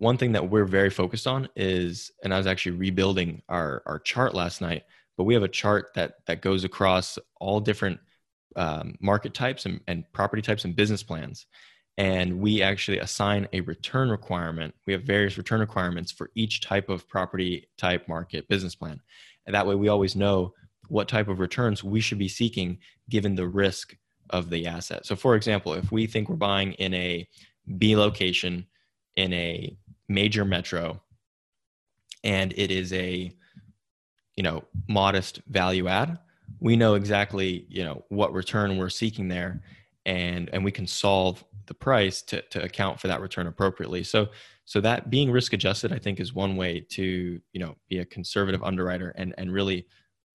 one 0.00 0.16
thing 0.16 0.32
that 0.32 0.48
we're 0.48 0.64
very 0.64 0.88
focused 0.88 1.26
on 1.26 1.46
is, 1.56 2.10
and 2.24 2.32
I 2.32 2.38
was 2.38 2.46
actually 2.46 2.76
rebuilding 2.76 3.42
our 3.50 3.82
our 3.84 3.98
chart 3.98 4.34
last 4.34 4.62
night, 4.62 4.84
but 5.16 5.24
we 5.24 5.34
have 5.34 5.42
a 5.42 5.48
chart 5.48 5.90
that 5.94 6.14
that 6.26 6.40
goes 6.40 6.64
across 6.64 7.18
all 7.38 7.60
different 7.60 8.00
um, 8.56 8.96
market 9.00 9.34
types 9.34 9.66
and, 9.66 9.80
and 9.86 10.10
property 10.12 10.40
types 10.40 10.64
and 10.64 10.74
business 10.74 11.02
plans. 11.02 11.46
And 11.98 12.40
we 12.40 12.62
actually 12.62 12.98
assign 12.98 13.46
a 13.52 13.60
return 13.60 14.08
requirement. 14.08 14.74
We 14.86 14.94
have 14.94 15.02
various 15.02 15.36
return 15.36 15.60
requirements 15.60 16.10
for 16.10 16.30
each 16.34 16.62
type 16.62 16.88
of 16.88 17.06
property 17.06 17.68
type, 17.76 18.08
market, 18.08 18.48
business 18.48 18.74
plan. 18.74 19.00
And 19.44 19.54
that 19.54 19.66
way 19.66 19.74
we 19.74 19.88
always 19.88 20.16
know 20.16 20.54
what 20.88 21.08
type 21.08 21.28
of 21.28 21.40
returns 21.40 21.84
we 21.84 22.00
should 22.00 22.18
be 22.18 22.28
seeking 22.28 22.78
given 23.10 23.34
the 23.34 23.46
risk 23.46 23.94
of 24.30 24.48
the 24.48 24.66
asset. 24.66 25.04
So, 25.04 25.14
for 25.14 25.36
example, 25.36 25.74
if 25.74 25.92
we 25.92 26.06
think 26.06 26.30
we're 26.30 26.36
buying 26.36 26.72
in 26.74 26.94
a 26.94 27.28
B 27.76 27.96
location 27.96 28.66
in 29.16 29.32
a 29.34 29.76
major 30.10 30.44
metro 30.44 31.00
and 32.24 32.52
it 32.56 32.70
is 32.70 32.92
a 32.92 33.32
you 34.36 34.42
know 34.42 34.64
modest 34.88 35.40
value 35.48 35.88
add. 35.88 36.18
We 36.58 36.76
know 36.76 36.94
exactly 36.94 37.64
you 37.68 37.84
know 37.84 38.04
what 38.08 38.32
return 38.34 38.76
we're 38.76 38.90
seeking 38.90 39.28
there 39.28 39.62
and 40.04 40.50
and 40.52 40.64
we 40.64 40.72
can 40.72 40.86
solve 40.86 41.42
the 41.66 41.74
price 41.74 42.20
to, 42.22 42.42
to 42.42 42.62
account 42.62 43.00
for 43.00 43.06
that 43.08 43.20
return 43.20 43.46
appropriately. 43.46 44.02
So 44.02 44.28
so 44.66 44.80
that 44.80 45.10
being 45.10 45.32
risk 45.32 45.52
adjusted 45.52 45.92
i 45.92 45.98
think 45.98 46.20
is 46.20 46.32
one 46.32 46.56
way 46.56 46.78
to 46.78 47.40
you 47.52 47.60
know 47.60 47.74
be 47.88 47.98
a 47.98 48.04
conservative 48.04 48.62
underwriter 48.62 49.12
and 49.16 49.34
and 49.36 49.52
really 49.52 49.84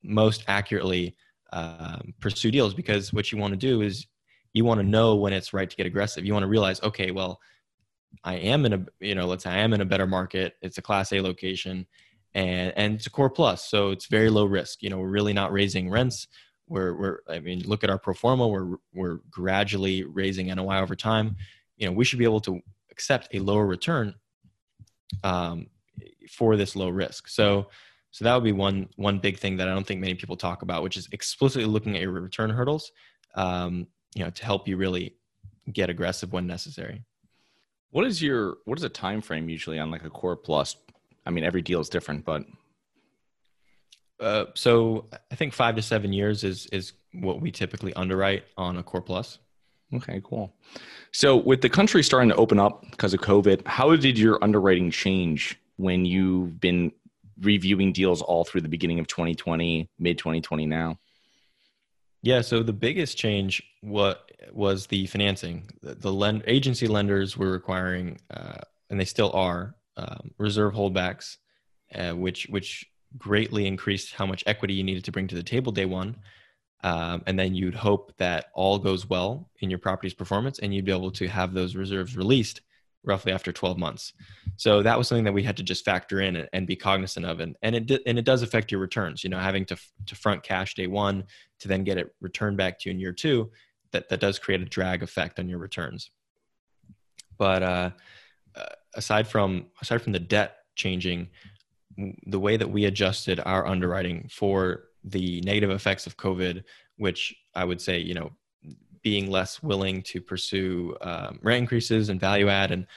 most 0.04 0.44
accurately 0.48 1.16
um, 1.54 2.14
pursue 2.20 2.52
deals 2.52 2.74
because 2.74 3.14
what 3.14 3.32
you 3.32 3.38
want 3.38 3.54
to 3.54 3.58
do 3.58 3.82
is 3.82 4.08
you 4.54 4.66
want 4.66 4.80
to 4.80 4.86
know 4.86 5.16
when 5.16 5.34
it's 5.34 5.54
right 5.54 5.70
to 5.70 5.76
get 5.76 5.86
aggressive. 5.86 6.26
You 6.26 6.34
want 6.34 6.44
to 6.44 6.48
realize 6.48 6.82
okay 6.82 7.12
well 7.12 7.40
I 8.24 8.36
am 8.36 8.66
in 8.66 8.74
a 8.74 8.86
you 9.00 9.16
know 9.16 9.28
let's 9.28 9.44
say 9.44 9.52
I 9.52 9.58
am 9.58 9.74
in 9.74 9.82
a 9.82 9.86
better 9.86 10.08
market. 10.08 10.56
It's 10.62 10.78
a 10.78 10.82
Class 10.82 11.12
A 11.14 11.22
location, 11.22 11.86
and 12.34 12.74
and 12.76 12.96
it's 12.96 13.08
a 13.08 13.10
core 13.10 13.30
plus, 13.30 13.68
so 13.68 13.92
it's 13.92 14.06
very 14.06 14.30
low 14.30 14.46
risk. 14.46 14.82
You 14.82 14.90
know, 14.90 14.98
we're 14.98 15.08
really 15.08 15.34
not 15.34 15.52
raising 15.52 15.90
rents. 15.90 16.28
We're 16.68 16.94
we're 16.94 17.20
I 17.30 17.40
mean, 17.40 17.62
look 17.66 17.84
at 17.84 17.90
our 17.90 18.00
pro 18.00 18.14
forma. 18.14 18.48
We're 18.48 18.78
we're 18.94 19.20
gradually 19.30 20.04
raising 20.04 20.48
NOI 20.48 20.80
over 20.80 20.96
time. 20.96 21.36
You 21.78 21.88
know, 21.88 21.94
we 21.94 22.06
should 22.06 22.20
be 22.20 22.26
able 22.26 22.42
to 22.42 22.62
accept 22.92 23.28
a 23.34 23.40
lower 23.40 23.66
return 23.66 24.16
um, 25.24 25.68
for 26.30 26.56
this 26.56 26.76
low 26.76 26.90
risk. 26.90 27.28
So, 27.28 27.68
so 28.12 28.26
that 28.26 28.34
would 28.34 28.44
be 28.44 28.52
one 28.52 28.90
one 28.96 29.20
big 29.20 29.38
thing 29.38 29.58
that 29.58 29.68
I 29.68 29.74
don't 29.74 29.86
think 29.86 30.02
many 30.02 30.16
people 30.16 30.38
talk 30.38 30.62
about, 30.62 30.84
which 30.84 30.98
is 30.98 31.08
explicitly 31.12 31.66
looking 31.66 31.96
at 31.96 32.02
your 32.02 32.12
return 32.12 32.50
hurdles, 32.50 32.92
um, 33.36 33.88
you 34.16 34.24
know, 34.24 34.30
to 34.30 34.46
help 34.46 34.68
you 34.68 34.78
really 34.78 35.16
get 35.72 35.90
aggressive 35.90 36.32
when 36.32 36.48
necessary. 36.48 37.04
What 37.96 38.06
is 38.06 38.22
your 38.22 38.58
what 38.66 38.78
is 38.78 38.84
a 38.84 38.90
time 38.90 39.22
frame 39.22 39.48
usually 39.48 39.80
on 39.80 39.90
like 39.90 40.04
a 40.04 40.10
core 40.10 40.36
plus? 40.36 40.76
I 41.26 41.30
mean, 41.30 41.46
every 41.46 41.62
deal 41.62 41.80
is 41.80 41.88
different, 41.88 42.26
but 42.26 42.44
uh, 44.20 44.48
so 44.54 45.06
I 45.32 45.36
think 45.36 45.54
five 45.54 45.78
to 45.78 45.82
seven 45.82 46.12
years 46.12 46.44
is 46.44 46.66
is 46.74 46.92
what 47.14 47.40
we 47.40 47.52
typically 47.52 47.94
underwrite 47.94 48.44
on 48.58 48.76
a 48.76 48.84
core 48.84 49.02
plus. 49.02 49.40
Okay, 49.94 50.20
cool. 50.26 50.54
So 51.14 51.38
with 51.38 51.62
the 51.62 51.70
country 51.70 52.04
starting 52.04 52.28
to 52.28 52.36
open 52.36 52.60
up 52.60 52.84
because 52.92 53.14
of 53.14 53.22
COVID, 53.22 53.66
how 53.66 53.96
did 53.96 54.20
your 54.20 54.44
underwriting 54.44 54.92
change 54.92 55.58
when 55.78 56.04
you've 56.04 56.60
been 56.60 56.92
reviewing 57.40 57.94
deals 57.94 58.22
all 58.22 58.44
through 58.44 58.60
the 58.60 58.68
beginning 58.68 59.00
of 59.00 59.08
2020, 59.08 59.90
mid 60.00 60.18
2020 60.18 60.66
now? 60.66 61.00
Yeah, 62.26 62.42
so 62.42 62.64
the 62.64 62.74
biggest 62.74 63.20
change 63.20 63.62
what 63.82 64.32
was 64.52 64.88
the 64.88 65.06
financing. 65.06 65.70
The, 65.84 65.94
the 65.94 66.12
lend, 66.12 66.42
agency 66.48 66.88
lenders 66.88 67.38
were 67.38 67.52
requiring, 67.52 68.18
uh, 68.32 68.62
and 68.90 69.00
they 69.00 69.06
still 69.06 69.32
are, 69.34 69.76
um, 69.96 70.32
reserve 70.40 70.74
holdbacks, 70.74 71.38
uh, 71.94 72.14
which 72.14 72.48
which 72.50 72.84
greatly 73.16 73.68
increased 73.68 74.16
how 74.16 74.26
much 74.26 74.44
equity 74.48 74.74
you 74.74 74.84
needed 74.84 75.06
to 75.06 75.12
bring 75.12 75.28
to 75.28 75.36
the 75.36 75.44
table 75.44 75.72
day 75.72 75.86
one. 75.86 76.16
Um, 76.84 77.22
and 77.28 77.38
then 77.38 77.54
you'd 77.54 77.76
hope 77.76 78.12
that 78.18 78.48
all 78.56 78.80
goes 78.80 79.08
well 79.08 79.52
in 79.60 79.70
your 79.70 79.80
property's 79.80 80.16
performance 80.16 80.58
and 80.58 80.74
you'd 80.74 80.86
be 80.86 80.92
able 80.92 81.12
to 81.12 81.28
have 81.28 81.54
those 81.54 81.76
reserves 81.76 82.18
released 82.18 82.62
roughly 83.06 83.32
after 83.32 83.52
12 83.52 83.78
months. 83.78 84.14
So 84.58 84.82
that 84.84 84.98
was 84.98 85.08
something 85.08 85.24
that 85.26 85.34
we 85.34 85.44
had 85.44 85.58
to 85.58 85.64
just 85.64 85.86
factor 85.86 86.22
in 86.22 86.36
and, 86.36 86.50
and 86.54 86.68
be 86.68 86.76
cognizant 86.76 87.26
of. 87.26 87.40
And, 87.40 87.56
and, 87.62 87.90
it, 87.90 88.02
and 88.06 88.20
it 88.20 88.26
does 88.26 88.42
affect 88.42 88.72
your 88.72 88.82
returns, 88.82 89.24
you 89.24 89.30
know, 89.30 89.40
having 89.40 89.66
to, 89.66 89.78
to 90.08 90.16
front 90.16 90.44
cash 90.44 90.74
day 90.74 90.88
one 90.88 91.24
to 91.60 91.68
then 91.68 91.84
get 91.84 91.98
it 91.98 92.14
returned 92.22 92.58
back 92.58 92.80
to 92.80 92.90
you 92.90 92.94
in 92.94 93.00
year 93.00 93.14
two, 93.14 93.52
that, 93.92 94.10
that 94.10 94.20
does 94.20 94.40
create 94.40 94.62
a 94.62 94.66
drag 94.66 95.04
effect 95.04 95.40
on 95.40 95.50
your 95.50 95.60
returns. 95.60 96.12
But 97.38 97.64
uh, 97.64 97.90
uh 98.56 98.66
aside 98.96 99.28
from 99.28 99.68
aside 99.82 100.02
from 100.02 100.14
the 100.14 100.20
debt 100.20 100.58
changing, 100.76 101.30
the 102.26 102.40
way 102.40 102.58
that 102.58 102.70
we 102.70 102.86
adjusted 102.86 103.40
our 103.46 103.66
underwriting 103.68 104.30
for 104.32 104.86
the 105.04 105.42
negative 105.42 105.70
effects 105.70 106.08
of 106.08 106.18
COVID, 106.18 106.64
which 106.98 107.34
I 107.54 107.64
would 107.64 107.82
say, 107.82 108.00
you 108.00 108.14
know, 108.14 108.32
being 109.02 109.30
less 109.30 109.62
willing 109.62 110.02
to 110.02 110.20
pursue 110.20 110.98
um, 111.02 111.40
rent 111.44 111.60
increases 111.60 112.10
and 112.10 112.20
value 112.20 112.50
add, 112.50 112.72
and 112.72 112.88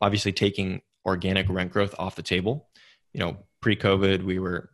obviously 0.00 0.32
taking 0.32 0.80
organic 1.04 1.48
rent 1.48 1.72
growth 1.72 1.94
off 1.98 2.14
the 2.14 2.22
table. 2.22 2.68
You 3.12 3.20
know, 3.20 3.36
pre-COVID, 3.60 4.22
we 4.22 4.38
were, 4.38 4.70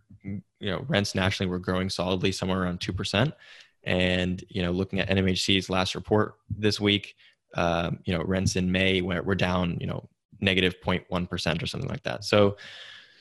you 0.62 0.71
know, 0.71 0.85
rents 0.88 1.14
nationally 1.14 1.50
were 1.50 1.59
growing 1.59 1.90
solidly 1.90 2.31
somewhere 2.31 2.62
around 2.62 2.81
two 2.81 2.92
percent, 2.92 3.35
and 3.83 4.42
you 4.49 4.62
know, 4.62 4.71
looking 4.71 5.00
at 5.00 5.09
NMHC's 5.09 5.69
last 5.69 5.95
report 5.97 6.37
this 6.49 6.81
week, 6.81 7.16
um, 7.54 7.99
you 8.04 8.16
know, 8.16 8.23
rents 8.23 8.54
in 8.54 8.71
May 8.71 9.02
were 9.02 9.35
down, 9.35 9.76
you 9.81 9.88
know, 9.88 10.09
negative 10.40 10.76
0.1 10.81 11.28
percent 11.28 11.62
or 11.62 11.66
something 11.66 11.90
like 11.90 12.04
that. 12.04 12.25
So, 12.25 12.57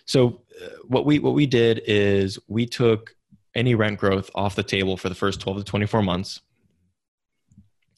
so 0.06 0.42
uh, 0.64 0.70
what 0.88 1.06
we 1.06 1.18
what 1.18 1.34
we 1.34 1.48
did 1.48 1.82
is 1.86 2.38
we 2.48 2.68
took 2.68 3.16
any 3.56 3.74
rent 3.74 4.00
growth 4.00 4.30
off 4.36 4.56
the 4.56 4.64
table 4.64 4.96
for 4.96 5.10
the 5.10 5.16
first 5.16 5.42
12 5.42 5.58
to 5.58 5.64
24 5.64 6.04
months. 6.04 6.42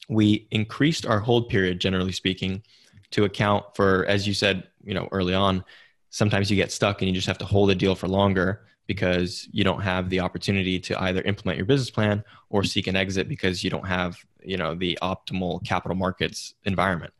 We 0.08 0.48
increased 0.50 1.06
our 1.06 1.20
hold 1.20 1.50
period 1.50 1.80
generally 1.80 2.12
speaking 2.12 2.62
to 3.10 3.24
account 3.24 3.64
for 3.76 4.04
as 4.06 4.26
you 4.26 4.34
said 4.34 4.64
you 4.82 4.92
know 4.92 5.08
early 5.12 5.34
on 5.34 5.64
sometimes 6.10 6.50
you 6.50 6.56
get 6.56 6.72
stuck 6.72 7.00
and 7.00 7.08
you 7.08 7.14
just 7.14 7.28
have 7.28 7.38
to 7.38 7.44
hold 7.44 7.70
a 7.70 7.74
deal 7.74 7.94
for 7.94 8.08
longer 8.08 8.66
because 8.86 9.48
you 9.52 9.64
don't 9.64 9.80
have 9.80 10.10
the 10.10 10.20
opportunity 10.20 10.78
to 10.78 11.02
either 11.02 11.22
implement 11.22 11.56
your 11.56 11.66
business 11.66 11.90
plan 11.90 12.22
or 12.50 12.64
seek 12.64 12.86
an 12.86 12.96
exit 12.96 13.28
because 13.28 13.64
you 13.64 13.70
don't 13.70 13.86
have 13.86 14.18
you 14.42 14.56
know 14.56 14.74
the 14.74 14.98
optimal 15.02 15.64
capital 15.64 15.96
markets 15.96 16.54
environment. 16.64 17.12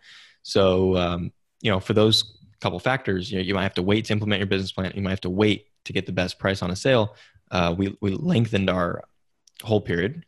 So 0.42 0.96
um, 0.96 1.32
you 1.60 1.70
know 1.70 1.80
for 1.80 1.94
those 1.94 2.38
couple 2.60 2.78
factors 2.78 3.30
you 3.30 3.38
know 3.38 3.44
you 3.44 3.54
might 3.54 3.62
have 3.62 3.74
to 3.74 3.82
wait 3.82 4.06
to 4.06 4.12
implement 4.12 4.40
your 4.40 4.46
business 4.46 4.72
plan. 4.72 4.92
You 4.94 5.02
might 5.02 5.10
have 5.10 5.20
to 5.22 5.30
wait 5.30 5.66
to 5.84 5.92
get 5.92 6.06
the 6.06 6.12
best 6.12 6.38
price 6.38 6.62
on 6.62 6.70
a 6.70 6.76
sale. 6.76 7.14
Uh, 7.50 7.74
we, 7.76 7.96
we 8.00 8.10
lengthened 8.10 8.70
our 8.70 9.04
hold 9.62 9.84
period 9.84 10.24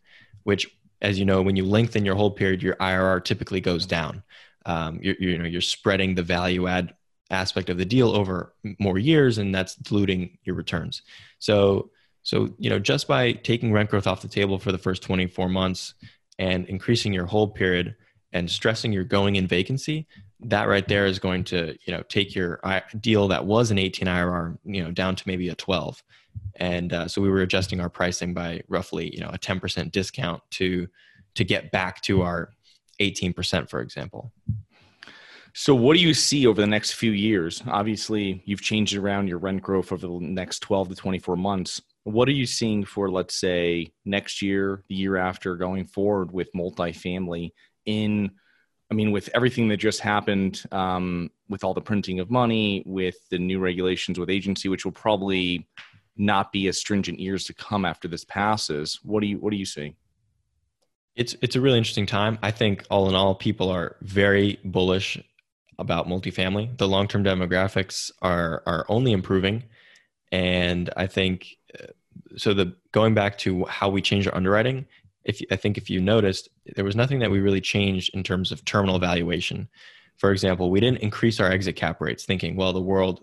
which 0.47 0.71
as 1.03 1.19
you 1.19 1.25
know, 1.25 1.43
when 1.43 1.57
you 1.57 1.65
lengthen 1.65 2.05
your 2.05 2.15
hold 2.15 2.37
period, 2.37 2.63
your 2.63 2.77
IRR 2.77 3.25
typically 3.25 3.61
goes 3.61 3.85
down. 3.85 4.23
Um, 4.65 4.99
you 5.03 5.39
know, 5.39 5.45
you're 5.45 5.61
spreading 5.61 6.15
the 6.15 6.23
value 6.23 6.67
add 6.67 6.95
aspect 7.31 7.71
of 7.71 7.79
the 7.79 7.85
deal 7.85 8.11
over 8.11 8.55
more 8.79 8.99
years, 8.99 9.39
and 9.39 9.55
that's 9.55 9.75
diluting 9.77 10.39
your 10.45 10.55
returns. 10.55 11.03
So, 11.39 11.91
so 12.23 12.49
you 12.59 12.71
know, 12.71 12.79
just 12.79 13.09
by 13.09 13.33
taking 13.33 13.73
rent 13.73 13.91
growth 13.91 14.07
off 14.07 14.23
the 14.23 14.29
table 14.29 14.59
for 14.59 14.73
the 14.73 14.79
first 14.79 15.03
24 15.03 15.49
months 15.49 15.95
and 16.39 16.67
increasing 16.67 17.13
your 17.13 17.27
hold 17.27 17.55
period 17.55 17.97
and 18.33 18.51
stressing 18.51 18.93
your 18.93 19.05
going 19.05 19.37
in 19.37 19.47
vacancy, 19.47 20.07
that 20.41 20.69
right 20.69 20.87
there 20.89 21.07
is 21.07 21.19
going 21.19 21.45
to 21.45 21.77
you 21.87 21.93
know 21.93 22.03
take 22.09 22.35
your 22.35 22.61
deal 23.01 23.29
that 23.29 23.45
was 23.45 23.71
an 23.71 23.79
18 23.79 24.07
IRR 24.07 24.59
you 24.65 24.83
know 24.83 24.91
down 24.91 25.17
to 25.17 25.25
maybe 25.27 25.49
a 25.49 25.55
12 25.55 26.03
and 26.57 26.93
uh, 26.93 27.09
so 27.09 27.23
we 27.23 27.31
were 27.31 27.41
adjusting 27.41 27.81
our 27.81 27.89
pricing 27.89 28.35
by 28.35 28.61
roughly 28.69 29.13
you 29.15 29.21
know 29.21 29.31
a 29.33 29.39
10% 29.39 29.91
discount 29.93 30.43
to 30.51 30.87
to 31.35 31.45
get 31.45 31.71
back 31.71 32.03
to 32.03 32.23
our 32.23 32.51
18% 33.01 33.69
for 33.69 33.81
example 33.81 34.33
so 35.59 35.75
what 35.75 35.97
do 35.97 36.03
you 36.03 36.13
see 36.13 36.47
over 36.47 36.61
the 36.61 36.67
next 36.67 36.93
few 36.93 37.13
years 37.13 37.63
obviously 37.67 38.43
you've 38.45 38.61
changed 38.61 38.95
around 38.95 39.27
your 39.27 39.39
rent 39.39 39.63
growth 39.63 39.91
over 39.91 40.07
the 40.07 40.21
next 40.21 40.61
12 40.61 40.91
to 40.91 40.95
24 40.95 41.35
months 41.37 41.81
what 42.05 42.29
are 42.29 42.33
you 42.33 42.45
seeing 42.45 42.85
for 42.85 43.11
let's 43.11 43.41
say 43.41 43.91
next 44.05 44.43
year 44.43 44.85
the 44.89 44.95
year 44.95 45.17
after 45.17 45.57
going 45.57 45.87
forward 45.87 46.31
with 46.31 46.53
multifamily 46.53 47.51
in 47.87 48.31
I 48.89 48.95
mean, 48.95 49.11
with 49.11 49.29
everything 49.35 49.67
that 49.69 49.79
just 49.79 49.99
happened, 49.99 50.63
um, 50.71 51.33
with 51.49 51.65
all 51.65 51.75
the 51.75 51.81
printing 51.81 52.21
of 52.21 52.31
money, 52.31 52.85
with 52.87 53.17
the 53.31 53.39
new 53.39 53.59
regulations 53.59 54.17
with 54.17 54.31
agency, 54.31 54.69
which 54.69 54.85
will 54.85 54.93
probably 54.93 55.67
not 56.17 56.53
be 56.53 56.69
as 56.69 56.79
stringent 56.79 57.19
years 57.19 57.45
to 57.45 57.55
come 57.55 57.85
after 57.85 58.07
this 58.07 58.25
passes. 58.25 59.01
What 59.03 59.21
do 59.21 59.27
you 59.27 59.39
what 59.39 59.51
do 59.51 59.57
you 59.57 59.67
see? 59.67 59.97
It's 61.17 61.35
it's 61.43 61.57
a 61.57 61.61
really 61.61 61.79
interesting 61.79 62.07
time. 62.07 62.39
I 62.43 62.53
think 62.53 62.85
all 62.89 63.09
in 63.09 63.15
all, 63.15 63.35
people 63.35 63.71
are 63.71 63.97
very 64.03 64.61
bullish 64.65 65.19
about 65.79 66.07
multifamily. 66.07 66.77
The 66.79 66.89
long 66.89 67.09
term 67.09 67.25
demographics 67.25 68.11
are 68.23 68.63
are 68.67 68.87
only 68.89 69.13
improving, 69.13 69.65
and 70.33 70.91
I 70.97 71.07
think 71.07 71.57
uh, 71.79 71.87
so. 72.37 72.55
The 72.55 72.77
going 72.93 73.15
back 73.15 73.39
to 73.39 73.65
how 73.67 73.89
we 73.89 74.03
change 74.03 74.27
our 74.27 74.35
underwriting, 74.35 74.87
if 75.25 75.41
I 75.51 75.57
think 75.57 75.77
if 75.77 75.91
you 75.91 76.01
noticed, 76.01 76.49
there 76.75 76.85
was 76.85 76.97
nothing 76.97 77.19
that 77.21 77.31
we 77.31 77.41
really 77.41 77.61
changed 77.61 78.11
in 78.15 78.23
terms 78.23 78.53
of 78.53 78.65
terminal 78.65 78.99
valuation 78.99 79.69
for 80.17 80.33
example, 80.33 80.71
we 80.71 80.81
didn't 80.81 81.03
increase 81.03 81.41
our 81.41 81.51
exit 81.51 81.77
cap 81.77 82.01
rates 82.01 82.25
thinking, 82.25 82.57
well, 82.57 82.73
the 82.73 82.81
world, 82.81 83.23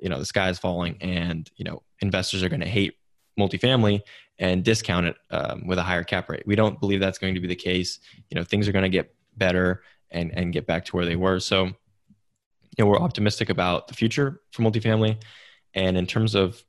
you 0.00 0.08
know, 0.08 0.18
the 0.18 0.24
sky 0.24 0.48
is 0.48 0.58
falling 0.58 0.96
and, 1.00 1.48
you 1.56 1.64
know, 1.64 1.82
investors 2.00 2.42
are 2.42 2.48
going 2.48 2.60
to 2.60 2.68
hate 2.68 2.94
multifamily 3.38 4.00
and 4.38 4.64
discount 4.64 5.06
it 5.06 5.16
um, 5.30 5.66
with 5.66 5.78
a 5.78 5.82
higher 5.82 6.02
cap 6.02 6.28
rate. 6.28 6.42
We 6.46 6.56
don't 6.56 6.80
believe 6.80 7.00
that's 7.00 7.18
going 7.18 7.34
to 7.34 7.40
be 7.40 7.46
the 7.46 7.54
case. 7.54 8.00
You 8.30 8.34
know, 8.34 8.44
things 8.44 8.66
are 8.66 8.72
going 8.72 8.82
to 8.82 8.88
get 8.88 9.14
better 9.36 9.82
and, 10.10 10.32
and 10.34 10.52
get 10.52 10.66
back 10.66 10.84
to 10.86 10.96
where 10.96 11.06
they 11.06 11.16
were. 11.16 11.38
So, 11.38 11.70
you 12.76 12.84
know, 12.84 12.90
we're 12.90 13.00
optimistic 13.00 13.50
about 13.50 13.88
the 13.88 13.94
future 13.94 14.40
for 14.52 14.62
multifamily. 14.62 15.22
And 15.74 15.96
in 15.96 16.06
terms 16.06 16.34
of 16.34 16.62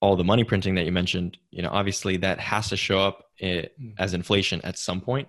all 0.00 0.16
the 0.16 0.24
money 0.24 0.44
printing 0.44 0.74
that 0.74 0.84
you 0.84 0.92
mentioned, 0.92 1.38
you 1.50 1.62
know, 1.62 1.70
obviously 1.70 2.16
that 2.18 2.38
has 2.38 2.68
to 2.68 2.76
show 2.76 3.00
up 3.00 3.24
eh, 3.40 3.66
as 3.98 4.14
inflation 4.14 4.60
at 4.62 4.78
some 4.78 5.00
point. 5.00 5.28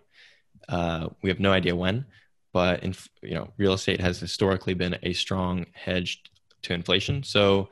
Uh, 0.68 1.08
we 1.22 1.30
have 1.30 1.40
no 1.40 1.52
idea 1.52 1.76
when, 1.76 2.06
but 2.54 2.84
in, 2.84 2.94
you 3.22 3.36
know, 3.36 3.54
real 3.58 3.74
estate 3.74 4.02
has 4.02 4.20
historically 4.20 4.74
been 4.74 4.98
a 5.04 5.14
strong 5.14 5.66
hedge 5.74 6.22
to 6.64 6.74
inflation. 6.74 7.24
So, 7.24 7.70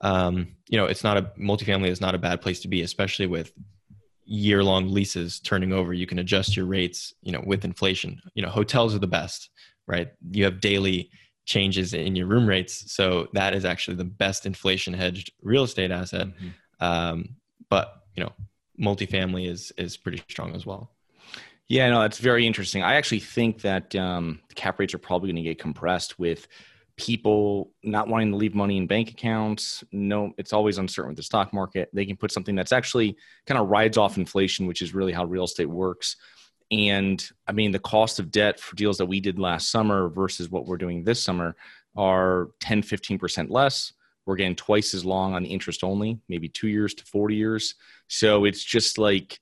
um, 0.00 0.56
you 0.68 0.78
know, 0.78 0.86
it's 0.86 1.04
not 1.04 1.16
a 1.16 1.22
multifamily 1.38 1.88
is 1.88 2.00
not 2.00 2.14
a 2.14 2.18
bad 2.18 2.40
place 2.40 2.60
to 2.60 2.68
be, 2.68 2.82
especially 2.82 3.26
with 3.26 3.52
year 4.24 4.62
long 4.62 4.90
leases 4.92 5.40
turning 5.40 5.72
over. 5.72 5.92
You 5.92 6.06
can 6.06 6.18
adjust 6.18 6.56
your 6.56 6.66
rates, 6.66 7.14
you 7.22 7.32
know, 7.32 7.42
with 7.44 7.64
inflation. 7.64 8.20
You 8.34 8.42
know, 8.42 8.50
hotels 8.50 8.94
are 8.94 9.00
the 9.00 9.06
best, 9.06 9.50
right? 9.86 10.08
You 10.30 10.44
have 10.44 10.60
daily 10.60 11.10
changes 11.48 11.94
in 11.94 12.14
your 12.14 12.26
room 12.26 12.46
rates, 12.46 12.92
so 12.92 13.28
that 13.32 13.54
is 13.54 13.64
actually 13.64 13.96
the 13.96 14.04
best 14.04 14.44
inflation 14.44 14.92
hedged 14.92 15.32
real 15.42 15.64
estate 15.64 15.90
asset. 15.90 16.28
Mm-hmm. 16.28 16.84
Um, 16.84 17.36
but 17.70 18.02
you 18.14 18.22
know, 18.22 18.32
multifamily 18.78 19.48
is 19.48 19.72
is 19.78 19.96
pretty 19.96 20.22
strong 20.28 20.54
as 20.54 20.66
well. 20.66 20.92
Yeah, 21.66 21.88
no, 21.90 22.00
that's 22.00 22.18
very 22.18 22.46
interesting. 22.46 22.82
I 22.82 22.94
actually 22.94 23.20
think 23.20 23.62
that 23.62 23.96
um, 23.96 24.40
cap 24.54 24.78
rates 24.78 24.94
are 24.94 24.98
probably 24.98 25.28
going 25.28 25.42
to 25.42 25.48
get 25.48 25.58
compressed 25.58 26.18
with 26.18 26.48
people 26.96 27.72
not 27.82 28.08
wanting 28.08 28.30
to 28.30 28.36
leave 28.36 28.54
money 28.54 28.76
in 28.76 28.86
bank 28.86 29.10
accounts. 29.10 29.84
No, 29.92 30.32
it's 30.36 30.52
always 30.52 30.78
uncertain 30.78 31.10
with 31.10 31.16
the 31.16 31.22
stock 31.22 31.52
market. 31.54 31.88
They 31.92 32.04
can 32.04 32.16
put 32.16 32.32
something 32.32 32.54
that's 32.54 32.72
actually 32.72 33.16
kind 33.46 33.58
of 33.58 33.68
rides 33.68 33.96
off 33.96 34.16
inflation, 34.18 34.66
which 34.66 34.82
is 34.82 34.94
really 34.94 35.12
how 35.12 35.24
real 35.24 35.44
estate 35.44 35.70
works. 35.70 36.16
And 36.70 37.24
I 37.46 37.52
mean, 37.52 37.72
the 37.72 37.78
cost 37.78 38.18
of 38.18 38.30
debt 38.30 38.60
for 38.60 38.76
deals 38.76 38.98
that 38.98 39.06
we 39.06 39.20
did 39.20 39.38
last 39.38 39.70
summer 39.70 40.08
versus 40.08 40.50
what 40.50 40.66
we're 40.66 40.76
doing 40.76 41.04
this 41.04 41.22
summer, 41.22 41.56
are 41.96 42.50
10, 42.60 42.82
15% 42.82 43.50
less. 43.50 43.92
We're 44.24 44.36
getting 44.36 44.56
twice 44.56 44.94
as 44.94 45.04
long 45.04 45.34
on 45.34 45.42
the 45.42 45.48
interest 45.48 45.82
only, 45.82 46.20
maybe 46.28 46.48
two 46.48 46.68
years 46.68 46.94
to 46.94 47.04
40 47.04 47.34
years. 47.34 47.74
So 48.06 48.44
it's 48.44 48.62
just 48.62 48.98
like, 48.98 49.40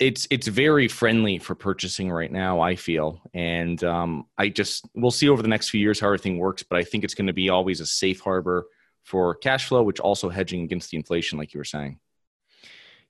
it's 0.00 0.26
it's 0.30 0.48
very 0.48 0.88
friendly 0.88 1.38
for 1.38 1.54
purchasing 1.54 2.10
right 2.10 2.32
now 2.32 2.60
i 2.60 2.74
feel 2.74 3.22
and 3.34 3.84
um, 3.84 4.26
i 4.36 4.48
just 4.48 4.84
we'll 4.94 5.12
see 5.12 5.28
over 5.28 5.42
the 5.42 5.48
next 5.48 5.70
few 5.70 5.80
years 5.80 6.00
how 6.00 6.08
everything 6.08 6.38
works 6.38 6.64
but 6.64 6.76
i 6.76 6.82
think 6.82 7.04
it's 7.04 7.14
going 7.14 7.28
to 7.28 7.32
be 7.32 7.48
always 7.50 7.80
a 7.80 7.86
safe 7.86 8.20
harbor 8.20 8.66
for 9.04 9.36
cash 9.36 9.68
flow 9.68 9.84
which 9.84 10.00
also 10.00 10.28
hedging 10.28 10.62
against 10.62 10.90
the 10.90 10.96
inflation 10.96 11.38
like 11.38 11.54
you 11.54 11.58
were 11.58 11.64
saying 11.64 11.98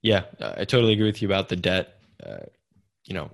yeah 0.02 0.24
i 0.38 0.66
totally 0.66 0.92
agree 0.92 1.06
with 1.06 1.22
you 1.22 1.26
about 1.26 1.48
the 1.48 1.56
debt 1.56 1.98
uh, 2.24 2.36
you 3.06 3.14
know 3.14 3.30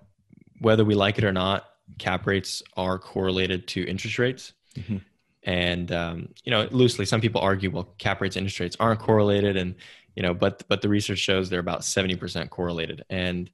whether 0.60 0.84
we 0.84 0.94
like 0.94 1.18
it 1.18 1.24
or 1.24 1.32
not 1.32 1.66
cap 1.98 2.26
rates 2.26 2.62
are 2.76 2.98
correlated 2.98 3.66
to 3.66 3.84
interest 3.86 4.18
rates 4.18 4.52
mm-hmm. 4.76 4.98
and 5.44 5.92
um, 5.92 6.28
you 6.44 6.50
know 6.50 6.68
loosely 6.70 7.04
some 7.04 7.20
people 7.20 7.40
argue 7.40 7.70
well 7.70 7.88
cap 7.98 8.20
rates 8.20 8.36
interest 8.36 8.60
rates 8.60 8.76
aren't 8.78 9.00
correlated 9.00 9.56
and 9.56 9.74
you 10.14 10.22
know 10.22 10.34
but 10.34 10.62
but 10.68 10.80
the 10.80 10.88
research 10.88 11.18
shows 11.18 11.48
they're 11.48 11.60
about 11.60 11.80
70% 11.80 12.50
correlated 12.50 13.04
and 13.10 13.50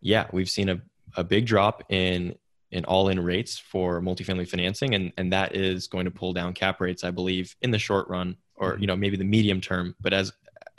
yeah 0.00 0.26
we've 0.32 0.50
seen 0.50 0.68
a, 0.68 0.80
a 1.16 1.24
big 1.24 1.46
drop 1.46 1.84
in 1.88 2.34
in 2.70 2.84
all-in 2.84 3.18
rates 3.18 3.58
for 3.58 4.00
multifamily 4.00 4.48
financing 4.48 4.94
and 4.94 5.12
and 5.16 5.32
that 5.32 5.56
is 5.56 5.86
going 5.86 6.04
to 6.04 6.10
pull 6.10 6.32
down 6.32 6.52
cap 6.52 6.80
rates 6.80 7.04
i 7.04 7.10
believe 7.10 7.56
in 7.62 7.70
the 7.70 7.78
short 7.78 8.08
run 8.08 8.36
or 8.56 8.72
mm-hmm. 8.72 8.82
you 8.82 8.86
know 8.86 8.96
maybe 8.96 9.16
the 9.16 9.24
medium 9.24 9.60
term 9.60 9.94
but 10.00 10.12
as 10.12 10.32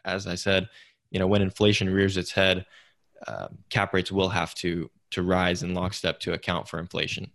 as 0.06 0.28
i 0.28 0.36
said 0.36 0.70
you 1.10 1.20
know 1.20 1.28
when 1.28 1.42
inflation 1.42 1.90
rears 1.90 2.18
its 2.18 2.32
head 2.32 2.66
uh, 3.28 3.48
cap 3.70 3.94
rates 3.94 4.12
will 4.12 4.30
have 4.30 4.54
to 4.56 4.90
to 5.12 5.22
rise 5.22 5.64
in 5.64 5.74
lockstep 5.74 6.20
to 6.22 6.34
account 6.34 6.68
for 6.68 6.80
inflation 6.80 7.30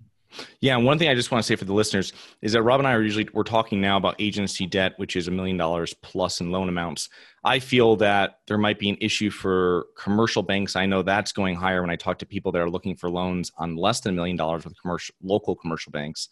yeah, 0.60 0.76
and 0.76 0.84
one 0.84 0.98
thing 0.98 1.08
I 1.08 1.14
just 1.14 1.30
want 1.30 1.42
to 1.42 1.46
say 1.46 1.56
for 1.56 1.64
the 1.64 1.72
listeners 1.72 2.12
is 2.42 2.52
that 2.52 2.62
Rob 2.62 2.80
and 2.80 2.86
I 2.86 2.92
are 2.92 3.02
usually 3.02 3.28
we're 3.32 3.42
talking 3.42 3.80
now 3.80 3.96
about 3.96 4.16
agency 4.18 4.66
debt, 4.66 4.94
which 4.96 5.16
is 5.16 5.28
a 5.28 5.30
million 5.30 5.56
dollars 5.56 5.94
plus 6.02 6.40
in 6.40 6.50
loan 6.50 6.68
amounts. 6.68 7.08
I 7.44 7.58
feel 7.58 7.96
that 7.96 8.40
there 8.46 8.58
might 8.58 8.78
be 8.78 8.90
an 8.90 8.98
issue 9.00 9.30
for 9.30 9.86
commercial 9.96 10.42
banks. 10.42 10.76
I 10.76 10.86
know 10.86 11.02
that's 11.02 11.32
going 11.32 11.54
higher 11.54 11.80
when 11.80 11.90
I 11.90 11.96
talk 11.96 12.18
to 12.18 12.26
people 12.26 12.52
that 12.52 12.60
are 12.60 12.70
looking 12.70 12.96
for 12.96 13.10
loans 13.10 13.52
on 13.58 13.76
less 13.76 14.00
than 14.00 14.14
a 14.14 14.16
million 14.16 14.36
dollars 14.36 14.64
with 14.64 14.80
commercial 14.80 15.14
local 15.22 15.54
commercial 15.54 15.92
banks. 15.92 16.28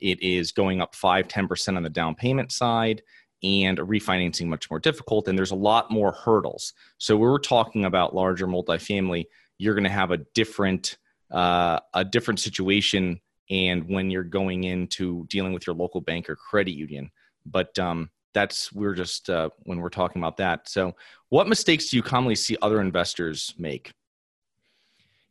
It 0.00 0.22
is 0.22 0.52
going 0.52 0.80
up 0.80 0.94
five, 0.94 1.28
10% 1.28 1.76
on 1.76 1.82
the 1.82 1.90
down 1.90 2.14
payment 2.14 2.52
side 2.52 3.02
and 3.42 3.78
refinancing 3.78 4.46
much 4.46 4.70
more 4.70 4.78
difficult. 4.78 5.28
And 5.28 5.36
there's 5.36 5.50
a 5.50 5.56
lot 5.56 5.90
more 5.90 6.12
hurdles. 6.12 6.74
So 6.98 7.16
we 7.16 7.22
we're 7.22 7.38
talking 7.38 7.84
about 7.84 8.14
larger 8.14 8.46
multifamily, 8.46 9.26
you're 9.58 9.74
going 9.74 9.84
to 9.84 9.90
have 9.90 10.10
a 10.10 10.18
different 10.34 10.98
uh, 11.30 11.78
a 11.94 12.04
different 12.04 12.40
situation 12.40 13.20
and 13.50 13.88
when 13.88 14.10
you're 14.10 14.24
going 14.24 14.64
into 14.64 15.26
dealing 15.28 15.52
with 15.52 15.66
your 15.66 15.76
local 15.76 16.00
bank 16.00 16.28
or 16.28 16.36
credit 16.36 16.72
union. 16.72 17.10
But 17.46 17.78
um, 17.78 18.10
that's 18.32 18.72
we're 18.72 18.94
just 18.94 19.28
uh, 19.28 19.50
when 19.64 19.78
we're 19.78 19.88
talking 19.88 20.20
about 20.20 20.36
that. 20.38 20.68
So, 20.68 20.94
what 21.28 21.48
mistakes 21.48 21.88
do 21.88 21.96
you 21.96 22.02
commonly 22.02 22.34
see 22.34 22.56
other 22.62 22.80
investors 22.80 23.54
make? 23.58 23.92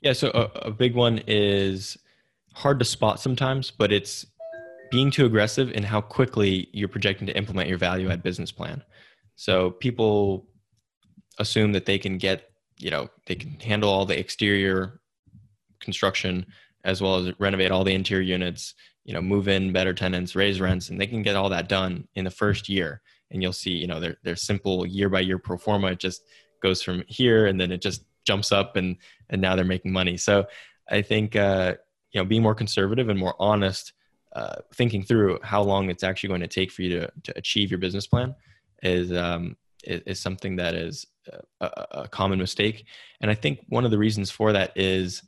Yeah, 0.02 0.14
so 0.14 0.30
a, 0.34 0.68
a 0.68 0.72
big 0.72 0.96
one 0.96 1.22
is 1.28 1.98
hard 2.54 2.80
to 2.80 2.86
spot 2.86 3.20
sometimes, 3.20 3.72
but 3.72 3.92
it's 3.92 4.26
being 4.92 5.12
too 5.12 5.26
aggressive 5.26 5.72
in 5.72 5.84
how 5.84 6.02
quickly 6.02 6.70
you're 6.74 6.88
projecting 6.88 7.28
to 7.28 7.38
implement 7.38 7.70
your 7.70 7.78
value 7.78 8.10
add 8.10 8.24
business 8.24 8.52
plan. 8.52 8.84
So 9.36 9.72
people 9.72 10.48
assume 11.38 11.72
that 11.74 11.86
they 11.86 11.98
can 11.98 12.18
get, 12.18 12.52
you 12.78 12.92
know, 12.92 13.10
they 13.26 13.36
can 13.36 13.60
handle 13.60 13.90
all 13.90 14.06
the 14.06 14.20
exterior 14.20 15.00
construction 15.80 16.46
as 16.84 17.02
well 17.02 17.16
as 17.16 17.34
renovate 17.40 17.72
all 17.72 17.84
the 17.84 17.94
interior 17.94 18.24
units, 18.24 18.76
you 19.06 19.14
know, 19.14 19.22
move 19.22 19.48
in 19.48 19.74
better 19.74 19.94
tenants, 19.94 20.36
raise 20.36 20.62
rents, 20.62 20.90
and 20.90 21.00
they 21.00 21.08
can 21.08 21.24
get 21.24 21.36
all 21.36 21.50
that 21.50 21.70
done 21.70 22.08
in 22.16 22.26
the 22.26 22.32
first 22.32 22.70
year. 22.70 23.02
And 23.32 23.42
you'll 23.42 23.54
see, 23.54 23.72
you 23.72 23.88
know, 23.88 24.00
their 24.00 24.18
their 24.24 24.36
simple 24.36 24.86
year 24.86 25.10
by 25.10 25.20
year 25.22 25.38
pro 25.38 25.58
forma 25.58 25.88
it 25.88 26.00
just 26.00 26.24
goes 26.62 26.82
from 26.82 27.04
here 27.08 27.48
and 27.48 27.60
then 27.60 27.72
it 27.72 27.82
just 27.82 28.04
jumps 28.26 28.52
up 28.52 28.76
and 28.76 28.98
and 29.30 29.42
now 29.42 29.56
they're 29.56 29.66
making 29.66 29.92
money. 29.92 30.18
So 30.18 30.46
I 30.90 31.02
think 31.02 31.36
uh, 31.36 31.76
you 32.12 32.22
know 32.22 32.26
being 32.26 32.42
more 32.42 32.56
conservative 32.56 33.10
and 33.10 33.20
more 33.20 33.36
honest, 33.40 33.94
uh, 34.34 34.56
thinking 34.76 35.04
through 35.04 35.40
how 35.44 35.62
long 35.62 35.90
it's 35.90 36.04
actually 36.04 36.30
going 36.30 36.42
to 36.42 36.48
take 36.48 36.72
for 36.72 36.84
you 36.84 37.00
to 37.00 37.12
to 37.24 37.38
achieve 37.38 37.72
your 37.72 37.80
business 37.80 38.08
plan 38.08 38.36
is 38.84 39.12
um, 39.12 39.56
is, 39.84 40.02
is 40.06 40.20
something 40.20 40.56
that 40.58 40.76
is 40.76 41.08
a, 41.62 41.70
a 41.92 42.08
common 42.08 42.40
mistake. 42.40 42.86
And 43.22 43.32
I 43.32 43.36
think 43.36 43.60
one 43.70 43.86
of 43.86 43.92
the 43.92 43.98
reasons 43.98 44.32
for 44.32 44.54
that 44.54 44.72
is 44.76 45.24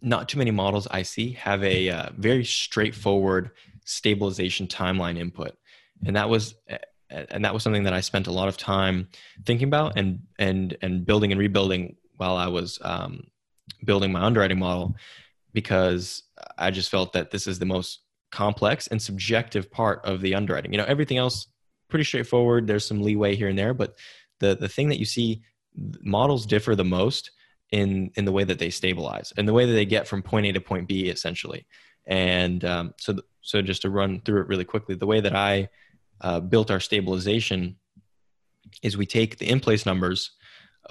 not 0.00 0.28
too 0.28 0.38
many 0.38 0.50
models 0.50 0.88
I 0.90 1.02
see 1.02 1.32
have 1.32 1.62
a 1.62 1.88
uh, 1.88 2.08
very 2.16 2.44
straightforward 2.44 3.50
stabilization 3.84 4.66
timeline 4.66 5.18
input, 5.18 5.56
and 6.04 6.16
that 6.16 6.28
was 6.28 6.54
and 7.10 7.44
that 7.44 7.54
was 7.54 7.62
something 7.62 7.84
that 7.84 7.92
I 7.92 8.00
spent 8.00 8.26
a 8.26 8.32
lot 8.32 8.48
of 8.48 8.56
time 8.56 9.08
thinking 9.44 9.68
about 9.68 9.98
and 9.98 10.20
and 10.38 10.76
and 10.82 11.04
building 11.06 11.30
and 11.30 11.38
rebuilding 11.38 11.96
while 12.16 12.36
I 12.36 12.48
was 12.48 12.78
um, 12.82 13.24
building 13.84 14.12
my 14.12 14.22
underwriting 14.22 14.58
model 14.58 14.96
because 15.52 16.22
I 16.58 16.70
just 16.70 16.90
felt 16.90 17.12
that 17.12 17.30
this 17.30 17.46
is 17.46 17.58
the 17.58 17.66
most 17.66 18.00
complex 18.30 18.86
and 18.86 19.00
subjective 19.00 19.70
part 19.70 20.04
of 20.04 20.20
the 20.20 20.34
underwriting. 20.34 20.72
You 20.72 20.78
know, 20.78 20.84
everything 20.84 21.18
else 21.18 21.46
pretty 21.88 22.04
straightforward. 22.04 22.66
There's 22.66 22.86
some 22.86 23.02
leeway 23.02 23.36
here 23.36 23.48
and 23.48 23.58
there, 23.58 23.74
but 23.74 23.96
the 24.40 24.56
the 24.56 24.68
thing 24.68 24.88
that 24.88 24.98
you 24.98 25.04
see 25.04 25.42
models 26.02 26.46
differ 26.46 26.74
the 26.74 26.84
most 26.84 27.30
in 27.70 28.10
in 28.16 28.24
the 28.24 28.32
way 28.32 28.44
that 28.44 28.58
they 28.58 28.70
stabilize 28.70 29.32
and 29.36 29.48
the 29.48 29.52
way 29.52 29.66
that 29.66 29.72
they 29.72 29.86
get 29.86 30.08
from 30.08 30.22
point 30.22 30.46
A 30.46 30.52
to 30.52 30.60
point 30.60 30.88
B 30.88 31.08
essentially. 31.08 31.66
And 32.06 32.64
um, 32.64 32.94
so 32.98 33.16
so 33.42 33.62
just 33.62 33.82
to 33.82 33.90
run 33.90 34.20
through 34.20 34.42
it 34.42 34.48
really 34.48 34.64
quickly, 34.64 34.94
the 34.94 35.06
way 35.06 35.20
that 35.20 35.34
I 35.34 35.68
uh, 36.20 36.40
built 36.40 36.70
our 36.70 36.80
stabilization 36.80 37.76
is 38.82 38.96
we 38.96 39.06
take 39.06 39.38
the 39.38 39.48
in 39.48 39.60
place 39.60 39.84
numbers 39.86 40.32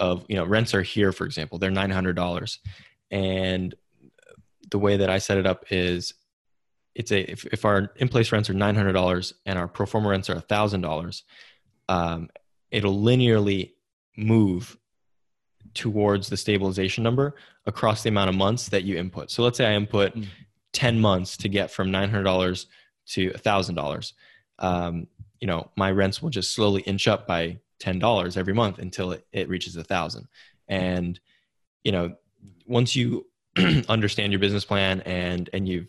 of 0.00 0.24
you 0.28 0.36
know 0.36 0.44
rents 0.44 0.74
are 0.74 0.82
here 0.82 1.12
for 1.12 1.26
example 1.26 1.58
they're 1.58 1.70
nine 1.70 1.90
hundred 1.90 2.16
dollars, 2.16 2.60
and 3.10 3.74
the 4.72 4.78
way 4.78 4.96
that 4.96 5.08
I 5.08 5.18
set 5.18 5.38
it 5.38 5.46
up 5.46 5.66
is 5.70 6.14
it's 6.94 7.12
a 7.12 7.30
if, 7.30 7.44
if 7.46 7.64
our 7.64 7.92
in 7.96 8.08
place 8.08 8.32
rents 8.32 8.50
are 8.50 8.54
nine 8.54 8.74
hundred 8.74 8.92
dollars 8.92 9.34
and 9.46 9.58
our 9.58 9.68
pro 9.68 9.86
forma 9.86 10.08
rents 10.08 10.28
are 10.28 10.40
thousand 10.40 10.84
um, 10.84 10.90
dollars, 10.90 11.24
it'll 12.70 12.98
linearly 12.98 13.72
move 14.16 14.76
towards 15.74 16.28
the 16.28 16.36
stabilization 16.36 17.04
number 17.04 17.34
across 17.66 18.02
the 18.02 18.08
amount 18.08 18.28
of 18.28 18.36
months 18.36 18.68
that 18.70 18.82
you 18.82 18.98
input. 18.98 19.30
So 19.30 19.42
let's 19.42 19.58
say 19.58 19.66
I 19.66 19.74
input 19.74 20.14
mm. 20.14 20.26
10 20.72 21.00
months 21.00 21.36
to 21.38 21.48
get 21.48 21.70
from 21.70 21.90
$900 21.90 22.66
to 23.06 23.30
$1,000. 23.30 24.12
Um, 24.58 25.06
you 25.40 25.46
know, 25.46 25.70
my 25.76 25.90
rents 25.90 26.20
will 26.20 26.30
just 26.30 26.54
slowly 26.54 26.82
inch 26.82 27.08
up 27.08 27.26
by 27.26 27.58
$10 27.80 28.36
every 28.36 28.52
month 28.52 28.78
until 28.78 29.12
it, 29.12 29.26
it 29.32 29.48
reaches 29.48 29.76
a 29.76 29.84
thousand. 29.84 30.28
And, 30.68 31.18
you 31.84 31.92
know, 31.92 32.16
once 32.66 32.94
you 32.94 33.26
understand 33.88 34.32
your 34.32 34.38
business 34.38 34.64
plan 34.64 35.00
and, 35.02 35.50
and 35.52 35.68
you've 35.68 35.88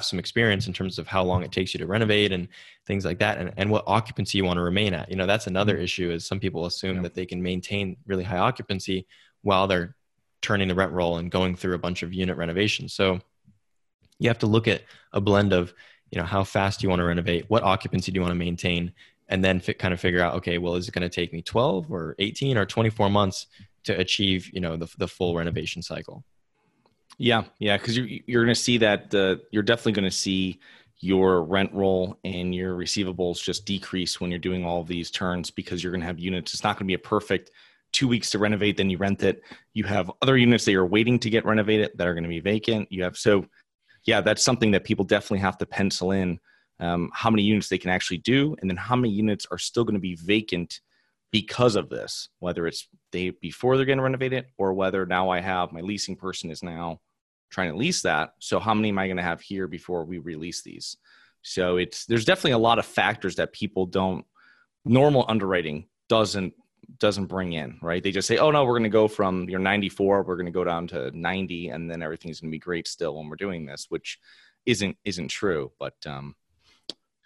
some 0.00 0.18
experience 0.18 0.66
in 0.66 0.72
terms 0.72 0.98
of 0.98 1.06
how 1.06 1.22
long 1.22 1.42
it 1.42 1.52
takes 1.52 1.74
you 1.74 1.78
to 1.78 1.86
renovate 1.86 2.32
and 2.32 2.48
things 2.86 3.04
like 3.04 3.18
that 3.18 3.38
and, 3.38 3.52
and 3.56 3.70
what 3.70 3.84
occupancy 3.86 4.38
you 4.38 4.44
want 4.44 4.56
to 4.56 4.62
remain 4.62 4.94
at 4.94 5.10
you 5.10 5.16
know 5.16 5.26
that's 5.26 5.46
another 5.46 5.74
mm-hmm. 5.74 5.84
issue 5.84 6.10
is 6.10 6.24
some 6.24 6.40
people 6.40 6.66
assume 6.66 6.96
yeah. 6.96 7.02
that 7.02 7.14
they 7.14 7.26
can 7.26 7.42
maintain 7.42 7.96
really 8.06 8.24
high 8.24 8.38
occupancy 8.38 9.06
while 9.42 9.66
they're 9.66 9.96
turning 10.40 10.68
the 10.68 10.74
rent 10.74 10.92
roll 10.92 11.18
and 11.18 11.30
going 11.30 11.56
through 11.56 11.74
a 11.74 11.78
bunch 11.78 12.02
of 12.02 12.14
unit 12.14 12.36
renovations 12.36 12.92
so 12.92 13.18
you 14.18 14.28
have 14.28 14.38
to 14.38 14.46
look 14.46 14.68
at 14.68 14.82
a 15.12 15.20
blend 15.20 15.52
of 15.52 15.74
you 16.10 16.18
know 16.18 16.26
how 16.26 16.44
fast 16.44 16.82
you 16.82 16.88
want 16.88 17.00
to 17.00 17.04
renovate 17.04 17.44
what 17.48 17.62
occupancy 17.62 18.12
do 18.12 18.16
you 18.16 18.22
want 18.22 18.30
to 18.32 18.36
maintain 18.36 18.92
and 19.28 19.44
then 19.44 19.56
f- 19.56 19.78
kind 19.78 19.92
of 19.92 20.00
figure 20.00 20.22
out 20.22 20.34
okay 20.34 20.58
well 20.58 20.76
is 20.76 20.88
it 20.88 20.94
going 20.94 21.02
to 21.02 21.08
take 21.08 21.32
me 21.32 21.42
12 21.42 21.90
or 21.90 22.14
18 22.18 22.56
or 22.56 22.64
24 22.64 23.10
months 23.10 23.46
to 23.84 23.98
achieve 23.98 24.48
you 24.52 24.60
know 24.60 24.76
the, 24.76 24.88
the 24.98 25.08
full 25.08 25.34
renovation 25.34 25.82
cycle 25.82 26.24
yeah, 27.22 27.44
yeah, 27.60 27.76
because 27.76 27.96
you're 27.96 28.08
you're 28.26 28.42
going 28.42 28.52
to 28.52 28.60
see 28.60 28.78
that 28.78 29.14
uh, 29.14 29.36
you're 29.52 29.62
definitely 29.62 29.92
going 29.92 30.10
to 30.10 30.16
see 30.16 30.58
your 30.98 31.44
rent 31.44 31.72
roll 31.72 32.18
and 32.24 32.52
your 32.52 32.74
receivables 32.74 33.40
just 33.40 33.64
decrease 33.64 34.20
when 34.20 34.28
you're 34.28 34.40
doing 34.40 34.64
all 34.64 34.82
these 34.82 35.08
turns 35.08 35.48
because 35.48 35.84
you're 35.84 35.92
going 35.92 36.00
to 36.00 36.06
have 36.06 36.18
units. 36.18 36.52
It's 36.52 36.64
not 36.64 36.76
going 36.76 36.86
to 36.86 36.90
be 36.90 36.94
a 36.94 36.98
perfect 36.98 37.52
two 37.92 38.08
weeks 38.08 38.30
to 38.30 38.40
renovate, 38.40 38.76
then 38.76 38.90
you 38.90 38.98
rent 38.98 39.22
it. 39.22 39.42
You 39.72 39.84
have 39.84 40.10
other 40.20 40.36
units 40.36 40.64
that 40.64 40.72
you're 40.72 40.84
waiting 40.84 41.20
to 41.20 41.30
get 41.30 41.44
renovated 41.44 41.92
that 41.94 42.08
are 42.08 42.14
going 42.14 42.24
to 42.24 42.28
be 42.28 42.40
vacant. 42.40 42.90
You 42.90 43.04
have 43.04 43.16
so, 43.16 43.46
yeah, 44.04 44.20
that's 44.20 44.42
something 44.42 44.72
that 44.72 44.82
people 44.82 45.04
definitely 45.04 45.40
have 45.40 45.58
to 45.58 45.66
pencil 45.66 46.10
in 46.10 46.40
um, 46.80 47.08
how 47.14 47.30
many 47.30 47.44
units 47.44 47.68
they 47.68 47.78
can 47.78 47.90
actually 47.90 48.18
do, 48.18 48.56
and 48.60 48.68
then 48.68 48.76
how 48.76 48.96
many 48.96 49.12
units 49.12 49.46
are 49.52 49.58
still 49.58 49.84
going 49.84 49.94
to 49.94 50.00
be 50.00 50.16
vacant 50.16 50.80
because 51.30 51.76
of 51.76 51.88
this, 51.88 52.30
whether 52.40 52.66
it's 52.66 52.88
they 53.12 53.30
before 53.30 53.76
they're 53.76 53.86
going 53.86 53.98
to 53.98 54.04
renovate 54.04 54.32
it 54.32 54.48
or 54.58 54.74
whether 54.74 55.06
now 55.06 55.30
I 55.30 55.40
have 55.40 55.70
my 55.70 55.82
leasing 55.82 56.16
person 56.16 56.50
is 56.50 56.64
now 56.64 56.98
trying 57.52 57.70
to 57.70 57.76
lease 57.76 58.02
that. 58.02 58.34
So 58.40 58.58
how 58.58 58.74
many 58.74 58.88
am 58.88 58.98
I 58.98 59.06
going 59.06 59.18
to 59.18 59.22
have 59.22 59.40
here 59.40 59.68
before 59.68 60.04
we 60.04 60.18
release 60.18 60.62
these? 60.62 60.96
So 61.42 61.76
it's 61.76 62.06
there's 62.06 62.24
definitely 62.24 62.52
a 62.52 62.58
lot 62.58 62.78
of 62.78 62.86
factors 62.86 63.36
that 63.36 63.52
people 63.52 63.86
don't 63.86 64.24
normal 64.84 65.24
underwriting 65.28 65.86
doesn't 66.08 66.54
doesn't 66.98 67.26
bring 67.26 67.52
in, 67.52 67.78
right? 67.80 68.02
They 68.02 68.10
just 68.10 68.28
say, 68.28 68.38
"Oh 68.38 68.50
no, 68.50 68.64
we're 68.64 68.78
going 68.78 68.82
to 68.84 68.88
go 68.88 69.08
from 69.08 69.48
your 69.48 69.60
94, 69.60 70.24
we're 70.24 70.36
going 70.36 70.46
to 70.46 70.52
go 70.52 70.64
down 70.64 70.88
to 70.88 71.10
90 71.16 71.68
and 71.68 71.90
then 71.90 72.02
everything's 72.02 72.40
going 72.40 72.50
to 72.50 72.54
be 72.54 72.58
great 72.58 72.88
still 72.88 73.16
when 73.16 73.28
we're 73.28 73.36
doing 73.36 73.66
this," 73.66 73.86
which 73.88 74.18
isn't 74.66 74.96
isn't 75.04 75.28
true, 75.28 75.72
but 75.78 75.94
um 76.06 76.34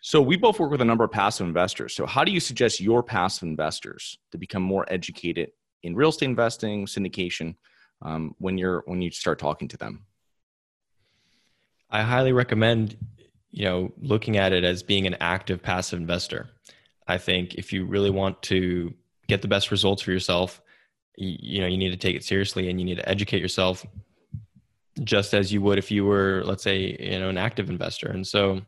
So 0.00 0.22
we 0.22 0.36
both 0.36 0.58
work 0.60 0.70
with 0.70 0.80
a 0.82 0.84
number 0.84 1.04
of 1.04 1.10
passive 1.12 1.46
investors. 1.46 1.94
So 1.94 2.06
how 2.06 2.24
do 2.24 2.32
you 2.32 2.40
suggest 2.40 2.80
your 2.80 3.02
passive 3.02 3.48
investors 3.48 4.18
to 4.32 4.38
become 4.38 4.62
more 4.62 4.86
educated 4.88 5.50
in 5.82 5.96
real 5.96 6.10
estate 6.10 6.26
investing, 6.26 6.86
syndication, 6.86 7.56
um, 8.02 8.34
when 8.38 8.58
you're 8.58 8.82
when 8.86 9.02
you 9.02 9.10
start 9.10 9.38
talking 9.38 9.68
to 9.68 9.76
them? 9.76 10.06
I 11.90 12.02
highly 12.02 12.32
recommend, 12.32 12.96
you 13.50 13.64
know, 13.64 13.92
looking 14.00 14.36
at 14.36 14.52
it 14.52 14.64
as 14.64 14.82
being 14.82 15.06
an 15.06 15.16
active 15.20 15.62
passive 15.62 16.00
investor. 16.00 16.48
I 17.06 17.18
think 17.18 17.54
if 17.54 17.72
you 17.72 17.84
really 17.84 18.10
want 18.10 18.42
to 18.42 18.92
get 19.28 19.42
the 19.42 19.48
best 19.48 19.70
results 19.70 20.02
for 20.02 20.10
yourself, 20.10 20.60
you, 21.16 21.36
you 21.40 21.60
know, 21.60 21.66
you 21.66 21.78
need 21.78 21.90
to 21.90 21.96
take 21.96 22.16
it 22.16 22.24
seriously 22.24 22.68
and 22.68 22.80
you 22.80 22.84
need 22.84 22.96
to 22.96 23.08
educate 23.08 23.40
yourself 23.40 23.86
just 25.04 25.34
as 25.34 25.52
you 25.52 25.60
would 25.60 25.78
if 25.78 25.90
you 25.90 26.04
were, 26.04 26.42
let's 26.44 26.62
say, 26.62 26.96
you 26.98 27.18
know, 27.18 27.28
an 27.28 27.38
active 27.38 27.70
investor. 27.70 28.08
And 28.08 28.26
so 28.26 28.60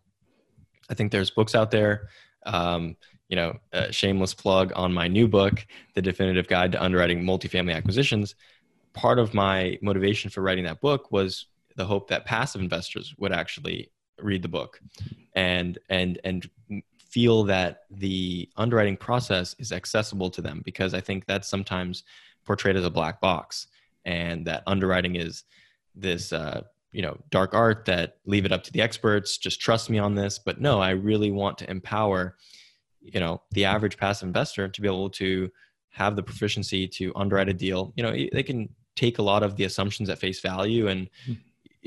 I 0.89 0.95
think 0.95 1.11
there's 1.11 1.31
books 1.31 1.55
out 1.55 1.71
there. 1.71 2.09
Um, 2.47 2.97
you 3.29 3.37
know, 3.37 3.59
a 3.73 3.93
shameless 3.93 4.33
plug 4.33 4.73
on 4.75 4.93
my 4.93 5.07
new 5.07 5.29
book, 5.29 5.67
The 5.95 6.01
Definitive 6.01 6.49
Guide 6.49 6.73
to 6.73 6.83
Underwriting 6.83 7.23
Multifamily 7.23 7.75
Acquisitions. 7.75 8.35
Part 8.95 9.19
of 9.19 9.35
my 9.35 9.79
motivation 9.83 10.31
for 10.31 10.41
writing 10.41 10.65
that 10.65 10.81
book 10.81 11.13
was 11.13 11.47
the 11.79 11.87
hope 11.87 12.09
that 12.09 12.27
passive 12.27 12.61
investors 12.61 13.14
would 13.19 13.33
actually 13.33 13.91
read 14.21 14.43
the 14.43 14.49
book 14.49 14.81
and 15.35 15.79
and 15.88 16.21
and 16.25 16.51
feel 16.99 17.45
that 17.45 17.85
the 17.91 18.49
underwriting 18.57 18.97
process 18.97 19.55
is 19.59 19.73
accessible 19.73 20.29
to 20.29 20.43
them 20.43 20.61
because 20.64 20.93
I 20.93 21.01
think 21.01 21.25
that's 21.25 21.49
sometimes 21.49 22.03
portrayed 22.45 22.77
as 22.77 22.85
a 22.85 22.91
black 22.91 23.21
box 23.21 23.69
and 24.05 24.45
that 24.47 24.62
underwriting 24.67 25.17
is 25.17 25.45
this 25.95 26.33
uh, 26.33 26.62
you 26.93 27.01
know 27.01 27.17
dark 27.31 27.55
art 27.55 27.85
that 27.85 28.17
leave 28.27 28.45
it 28.45 28.53
up 28.53 28.64
to 28.64 28.73
the 28.73 28.83
experts 28.83 29.38
just 29.38 29.61
trust 29.61 29.88
me 29.88 29.99
on 29.99 30.14
this 30.14 30.38
but 30.38 30.61
no 30.61 30.81
i 30.81 30.91
really 30.91 31.31
want 31.31 31.59
to 31.59 31.71
empower 31.71 32.37
you 33.01 33.21
know 33.21 33.43
the 33.51 33.67
average 33.67 33.99
passive 33.99 34.27
investor 34.27 34.69
to 34.69 34.81
be 34.81 34.88
able 34.88 35.11
to 35.11 35.51
have 35.91 36.17
the 36.17 36.23
proficiency 36.23 36.88
to 36.88 37.12
underwrite 37.14 37.49
a 37.49 37.53
deal 37.53 37.93
you 37.95 38.03
know 38.03 38.12
they 38.33 38.43
can 38.43 38.69
take 38.97 39.19
a 39.19 39.23
lot 39.23 39.43
of 39.43 39.55
the 39.57 39.64
assumptions 39.64 40.09
at 40.09 40.19
face 40.19 40.41
value 40.41 40.88
and 40.88 41.11
hmm. 41.27 41.35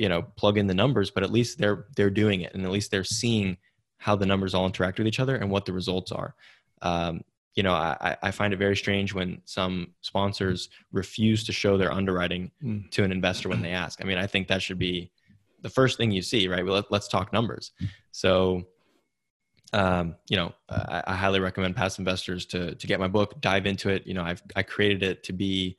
You 0.01 0.09
know 0.09 0.23
plug 0.23 0.57
in 0.57 0.65
the 0.65 0.73
numbers 0.73 1.11
but 1.11 1.21
at 1.21 1.31
least 1.31 1.59
they're 1.59 1.85
they're 1.95 2.09
doing 2.09 2.41
it 2.41 2.55
and 2.55 2.65
at 2.65 2.71
least 2.71 2.89
they're 2.89 3.03
seeing 3.03 3.55
how 3.97 4.15
the 4.15 4.25
numbers 4.25 4.55
all 4.55 4.65
interact 4.65 4.97
with 4.97 5.05
each 5.05 5.19
other 5.19 5.35
and 5.35 5.51
what 5.51 5.63
the 5.65 5.71
results 5.71 6.11
are. 6.11 6.33
Um, 6.81 7.21
you 7.53 7.61
know 7.61 7.73
I, 7.73 8.17
I 8.23 8.31
find 8.31 8.51
it 8.51 8.57
very 8.57 8.75
strange 8.75 9.13
when 9.13 9.41
some 9.45 9.93
sponsors 10.01 10.69
refuse 10.91 11.43
to 11.43 11.51
show 11.51 11.77
their 11.77 11.91
underwriting 11.91 12.49
mm. 12.63 12.89
to 12.91 13.03
an 13.03 13.11
investor 13.11 13.47
when 13.47 13.61
they 13.61 13.71
ask. 13.71 14.01
I 14.01 14.05
mean 14.05 14.17
i 14.17 14.25
think 14.25 14.47
that 14.47 14.63
should 14.63 14.79
be 14.79 15.11
the 15.61 15.69
first 15.69 15.97
thing 15.97 16.09
you 16.09 16.23
see 16.23 16.47
right? 16.47 16.65
Well, 16.65 16.83
let, 16.89 16.91
us 16.91 17.07
talk 17.07 17.31
numbers. 17.31 17.71
So 18.11 18.63
um, 19.73 20.15
you 20.29 20.35
know 20.35 20.51
I, 20.67 21.03
I, 21.05 21.15
highly 21.15 21.39
recommend 21.39 21.75
past 21.75 21.99
investors 21.99 22.47
to 22.47 22.73
to 22.73 22.87
get 22.87 22.99
my 22.99 23.07
book 23.07 23.39
dive 23.39 23.67
into 23.67 23.89
it. 23.89 24.07
You 24.07 24.15
know 24.15 24.23
i've 24.23 24.41
i 24.55 24.63
created 24.63 25.03
it 25.03 25.23
to 25.25 25.33
be 25.33 25.77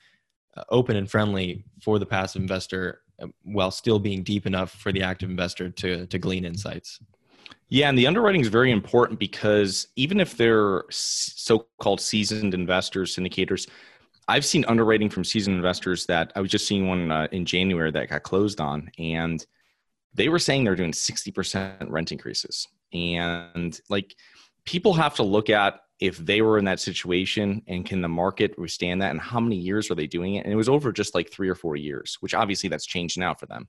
uh, 0.56 0.62
open 0.68 0.96
and 0.96 1.10
friendly 1.10 1.64
for 1.80 1.98
the 1.98 2.06
passive 2.06 2.40
investor 2.40 3.02
while 3.42 3.70
still 3.70 3.98
being 3.98 4.22
deep 4.22 4.46
enough 4.46 4.72
for 4.72 4.92
the 4.92 5.02
active 5.02 5.30
investor 5.30 5.68
to 5.70 6.06
to 6.06 6.18
glean 6.18 6.44
insights 6.44 6.98
yeah, 7.72 7.88
and 7.88 7.96
the 7.96 8.06
underwriting 8.06 8.42
is 8.42 8.48
very 8.48 8.70
important 8.70 9.18
because 9.18 9.88
even 9.96 10.20
if 10.20 10.36
they're 10.36 10.84
so-called 10.90 12.02
seasoned 12.02 12.52
investors, 12.52 13.16
syndicators, 13.16 13.66
I've 14.28 14.44
seen 14.44 14.66
underwriting 14.66 15.08
from 15.08 15.24
seasoned 15.24 15.56
investors 15.56 16.04
that 16.04 16.32
I 16.36 16.42
was 16.42 16.50
just 16.50 16.66
seeing 16.66 16.86
one 16.86 17.10
uh, 17.10 17.28
in 17.32 17.46
January 17.46 17.90
that 17.90 18.10
got 18.10 18.24
closed 18.24 18.60
on, 18.60 18.90
and 18.98 19.42
they 20.12 20.28
were 20.28 20.38
saying 20.38 20.64
they're 20.64 20.76
doing 20.76 20.92
60% 20.92 21.90
rent 21.90 22.12
increases. 22.12 22.68
And 22.92 23.80
like 23.88 24.16
people 24.66 24.92
have 24.92 25.14
to 25.14 25.22
look 25.22 25.48
at 25.48 25.80
if 26.02 26.18
they 26.18 26.42
were 26.42 26.58
in 26.58 26.64
that 26.64 26.80
situation 26.80 27.62
and 27.68 27.86
can 27.86 28.02
the 28.02 28.08
market 28.08 28.58
withstand 28.58 29.00
that 29.00 29.12
and 29.12 29.20
how 29.20 29.38
many 29.38 29.54
years 29.54 29.88
are 29.88 29.94
they 29.94 30.08
doing 30.08 30.34
it? 30.34 30.44
And 30.44 30.52
it 30.52 30.56
was 30.56 30.68
over 30.68 30.90
just 30.90 31.14
like 31.14 31.30
three 31.30 31.48
or 31.48 31.54
four 31.54 31.76
years, 31.76 32.16
which 32.18 32.34
obviously 32.34 32.68
that's 32.68 32.86
changed 32.86 33.20
now 33.20 33.34
for 33.34 33.46
them. 33.46 33.68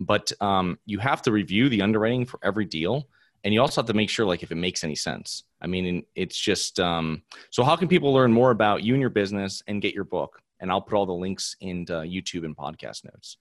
But 0.00 0.32
um, 0.40 0.78
you 0.86 0.98
have 0.98 1.20
to 1.22 1.30
review 1.30 1.68
the 1.68 1.82
underwriting 1.82 2.24
for 2.24 2.40
every 2.42 2.64
deal 2.64 3.06
and 3.44 3.52
you 3.52 3.60
also 3.60 3.82
have 3.82 3.88
to 3.88 3.92
make 3.92 4.08
sure 4.08 4.24
like 4.24 4.42
if 4.42 4.50
it 4.50 4.54
makes 4.54 4.82
any 4.82 4.94
sense. 4.94 5.42
I 5.60 5.66
mean 5.66 6.06
it's 6.14 6.38
just 6.38 6.80
um, 6.80 7.20
so 7.50 7.62
how 7.62 7.76
can 7.76 7.88
people 7.88 8.14
learn 8.14 8.32
more 8.32 8.50
about 8.50 8.82
you 8.82 8.94
and 8.94 9.00
your 9.02 9.10
business 9.10 9.62
and 9.66 9.82
get 9.82 9.94
your 9.94 10.04
book? 10.04 10.40
And 10.60 10.72
i'll 10.72 10.80
put 10.80 10.96
all 10.96 11.04
the 11.04 11.12
links 11.12 11.54
in 11.60 11.84
youtube 11.84 12.46
and 12.46 12.56
podcast 12.56 13.04
notes. 13.04 13.36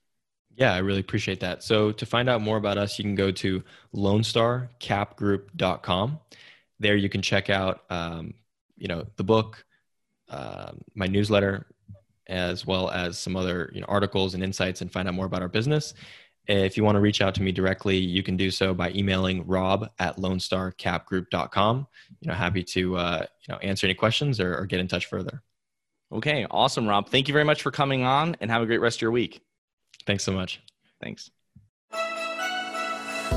Yeah 0.54 0.74
i 0.74 0.80
really 0.80 1.00
appreciate 1.00 1.40
that. 1.40 1.64
So 1.64 1.94
to 1.94 2.06
find 2.06 2.28
out 2.28 2.42
more 2.42 2.58
about 2.58 2.78
us 2.78 3.00
you 3.00 3.06
can 3.06 3.16
go 3.16 3.32
to 3.32 3.64
lonestarcapgroup.com 3.96 6.20
there 6.80 6.96
you 6.96 7.10
can 7.10 7.22
check 7.22 7.50
out 7.50 7.84
um, 7.90 8.34
you 8.78 8.88
know 8.88 9.06
the 9.18 9.24
book 9.24 9.66
uh, 10.30 10.72
my 10.96 11.08
newsletter 11.08 11.68
as 12.28 12.66
well 12.66 12.90
as 12.90 13.20
some 13.20 13.36
other 13.36 13.70
you 13.74 13.82
know, 13.82 13.88
articles 13.90 14.34
and 14.34 14.44
insights 14.44 14.82
and 14.82 14.92
find 14.92 15.08
out 15.08 15.14
more 15.14 15.26
about 15.26 15.42
our 15.42 15.50
business 15.50 15.94
if 16.48 16.76
you 16.76 16.84
want 16.84 16.96
to 16.96 17.00
reach 17.00 17.22
out 17.22 17.36
to 17.36 17.42
me 17.42 17.52
directly, 17.52 17.98
you 17.98 18.22
can 18.22 18.36
do 18.36 18.52
so 18.52 18.74
by 18.74 18.92
emailing 18.92 19.46
rob 19.48 19.90
at 20.00 20.18
lonestarcapgroup.com. 20.18 21.88
You 22.20 22.28
know, 22.28 22.34
happy 22.34 22.64
to 22.64 22.98
uh, 22.98 23.26
you 23.48 23.54
know 23.54 23.60
answer 23.60 23.88
any 23.88 23.94
questions 23.94 24.40
or, 24.40 24.58
or 24.58 24.66
get 24.66 24.80
in 24.80 24.88
touch 24.88 25.06
further. 25.06 25.42
Okay, 26.12 26.46
awesome, 26.52 26.88
Rob. 26.88 27.10
Thank 27.10 27.28
you 27.28 27.34
very 27.34 27.46
much 27.46 27.62
for 27.62 27.72
coming 27.72 28.04
on, 28.04 28.36
and 28.42 28.52
have 28.52 28.62
a 28.62 28.66
great 28.66 28.82
rest 28.82 28.98
of 28.98 29.02
your 29.02 29.12
week. 29.12 29.42
Thanks 30.06 30.24
so 30.24 30.32
much. 30.32 30.62
Thanks. 31.02 31.32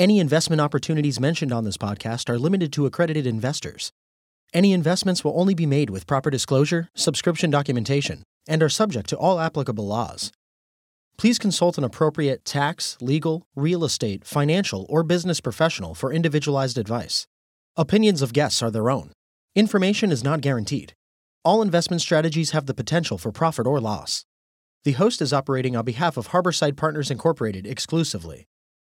Any 0.00 0.18
investment 0.18 0.62
opportunities 0.62 1.20
mentioned 1.20 1.52
on 1.52 1.64
this 1.64 1.76
podcast 1.76 2.30
are 2.30 2.38
limited 2.38 2.72
to 2.72 2.86
accredited 2.86 3.26
investors. 3.26 3.92
Any 4.54 4.72
investments 4.72 5.22
will 5.22 5.38
only 5.38 5.52
be 5.52 5.66
made 5.66 5.90
with 5.90 6.06
proper 6.06 6.30
disclosure, 6.30 6.88
subscription 6.94 7.50
documentation, 7.50 8.22
and 8.48 8.62
are 8.62 8.70
subject 8.70 9.10
to 9.10 9.18
all 9.18 9.38
applicable 9.38 9.86
laws. 9.86 10.32
Please 11.18 11.38
consult 11.38 11.76
an 11.76 11.84
appropriate 11.84 12.46
tax, 12.46 12.96
legal, 13.02 13.44
real 13.54 13.84
estate, 13.84 14.24
financial, 14.24 14.86
or 14.88 15.02
business 15.02 15.38
professional 15.38 15.94
for 15.94 16.14
individualized 16.14 16.78
advice. 16.78 17.26
Opinions 17.76 18.22
of 18.22 18.32
guests 18.32 18.62
are 18.62 18.70
their 18.70 18.88
own. 18.88 19.12
Information 19.54 20.10
is 20.10 20.24
not 20.24 20.40
guaranteed. 20.40 20.94
All 21.44 21.60
investment 21.60 22.00
strategies 22.00 22.52
have 22.52 22.64
the 22.64 22.72
potential 22.72 23.18
for 23.18 23.32
profit 23.32 23.66
or 23.66 23.78
loss. 23.80 24.24
The 24.84 24.92
host 24.92 25.20
is 25.20 25.34
operating 25.34 25.76
on 25.76 25.84
behalf 25.84 26.16
of 26.16 26.28
Harborside 26.28 26.78
Partners 26.78 27.10
Incorporated 27.10 27.66
exclusively. 27.66 28.46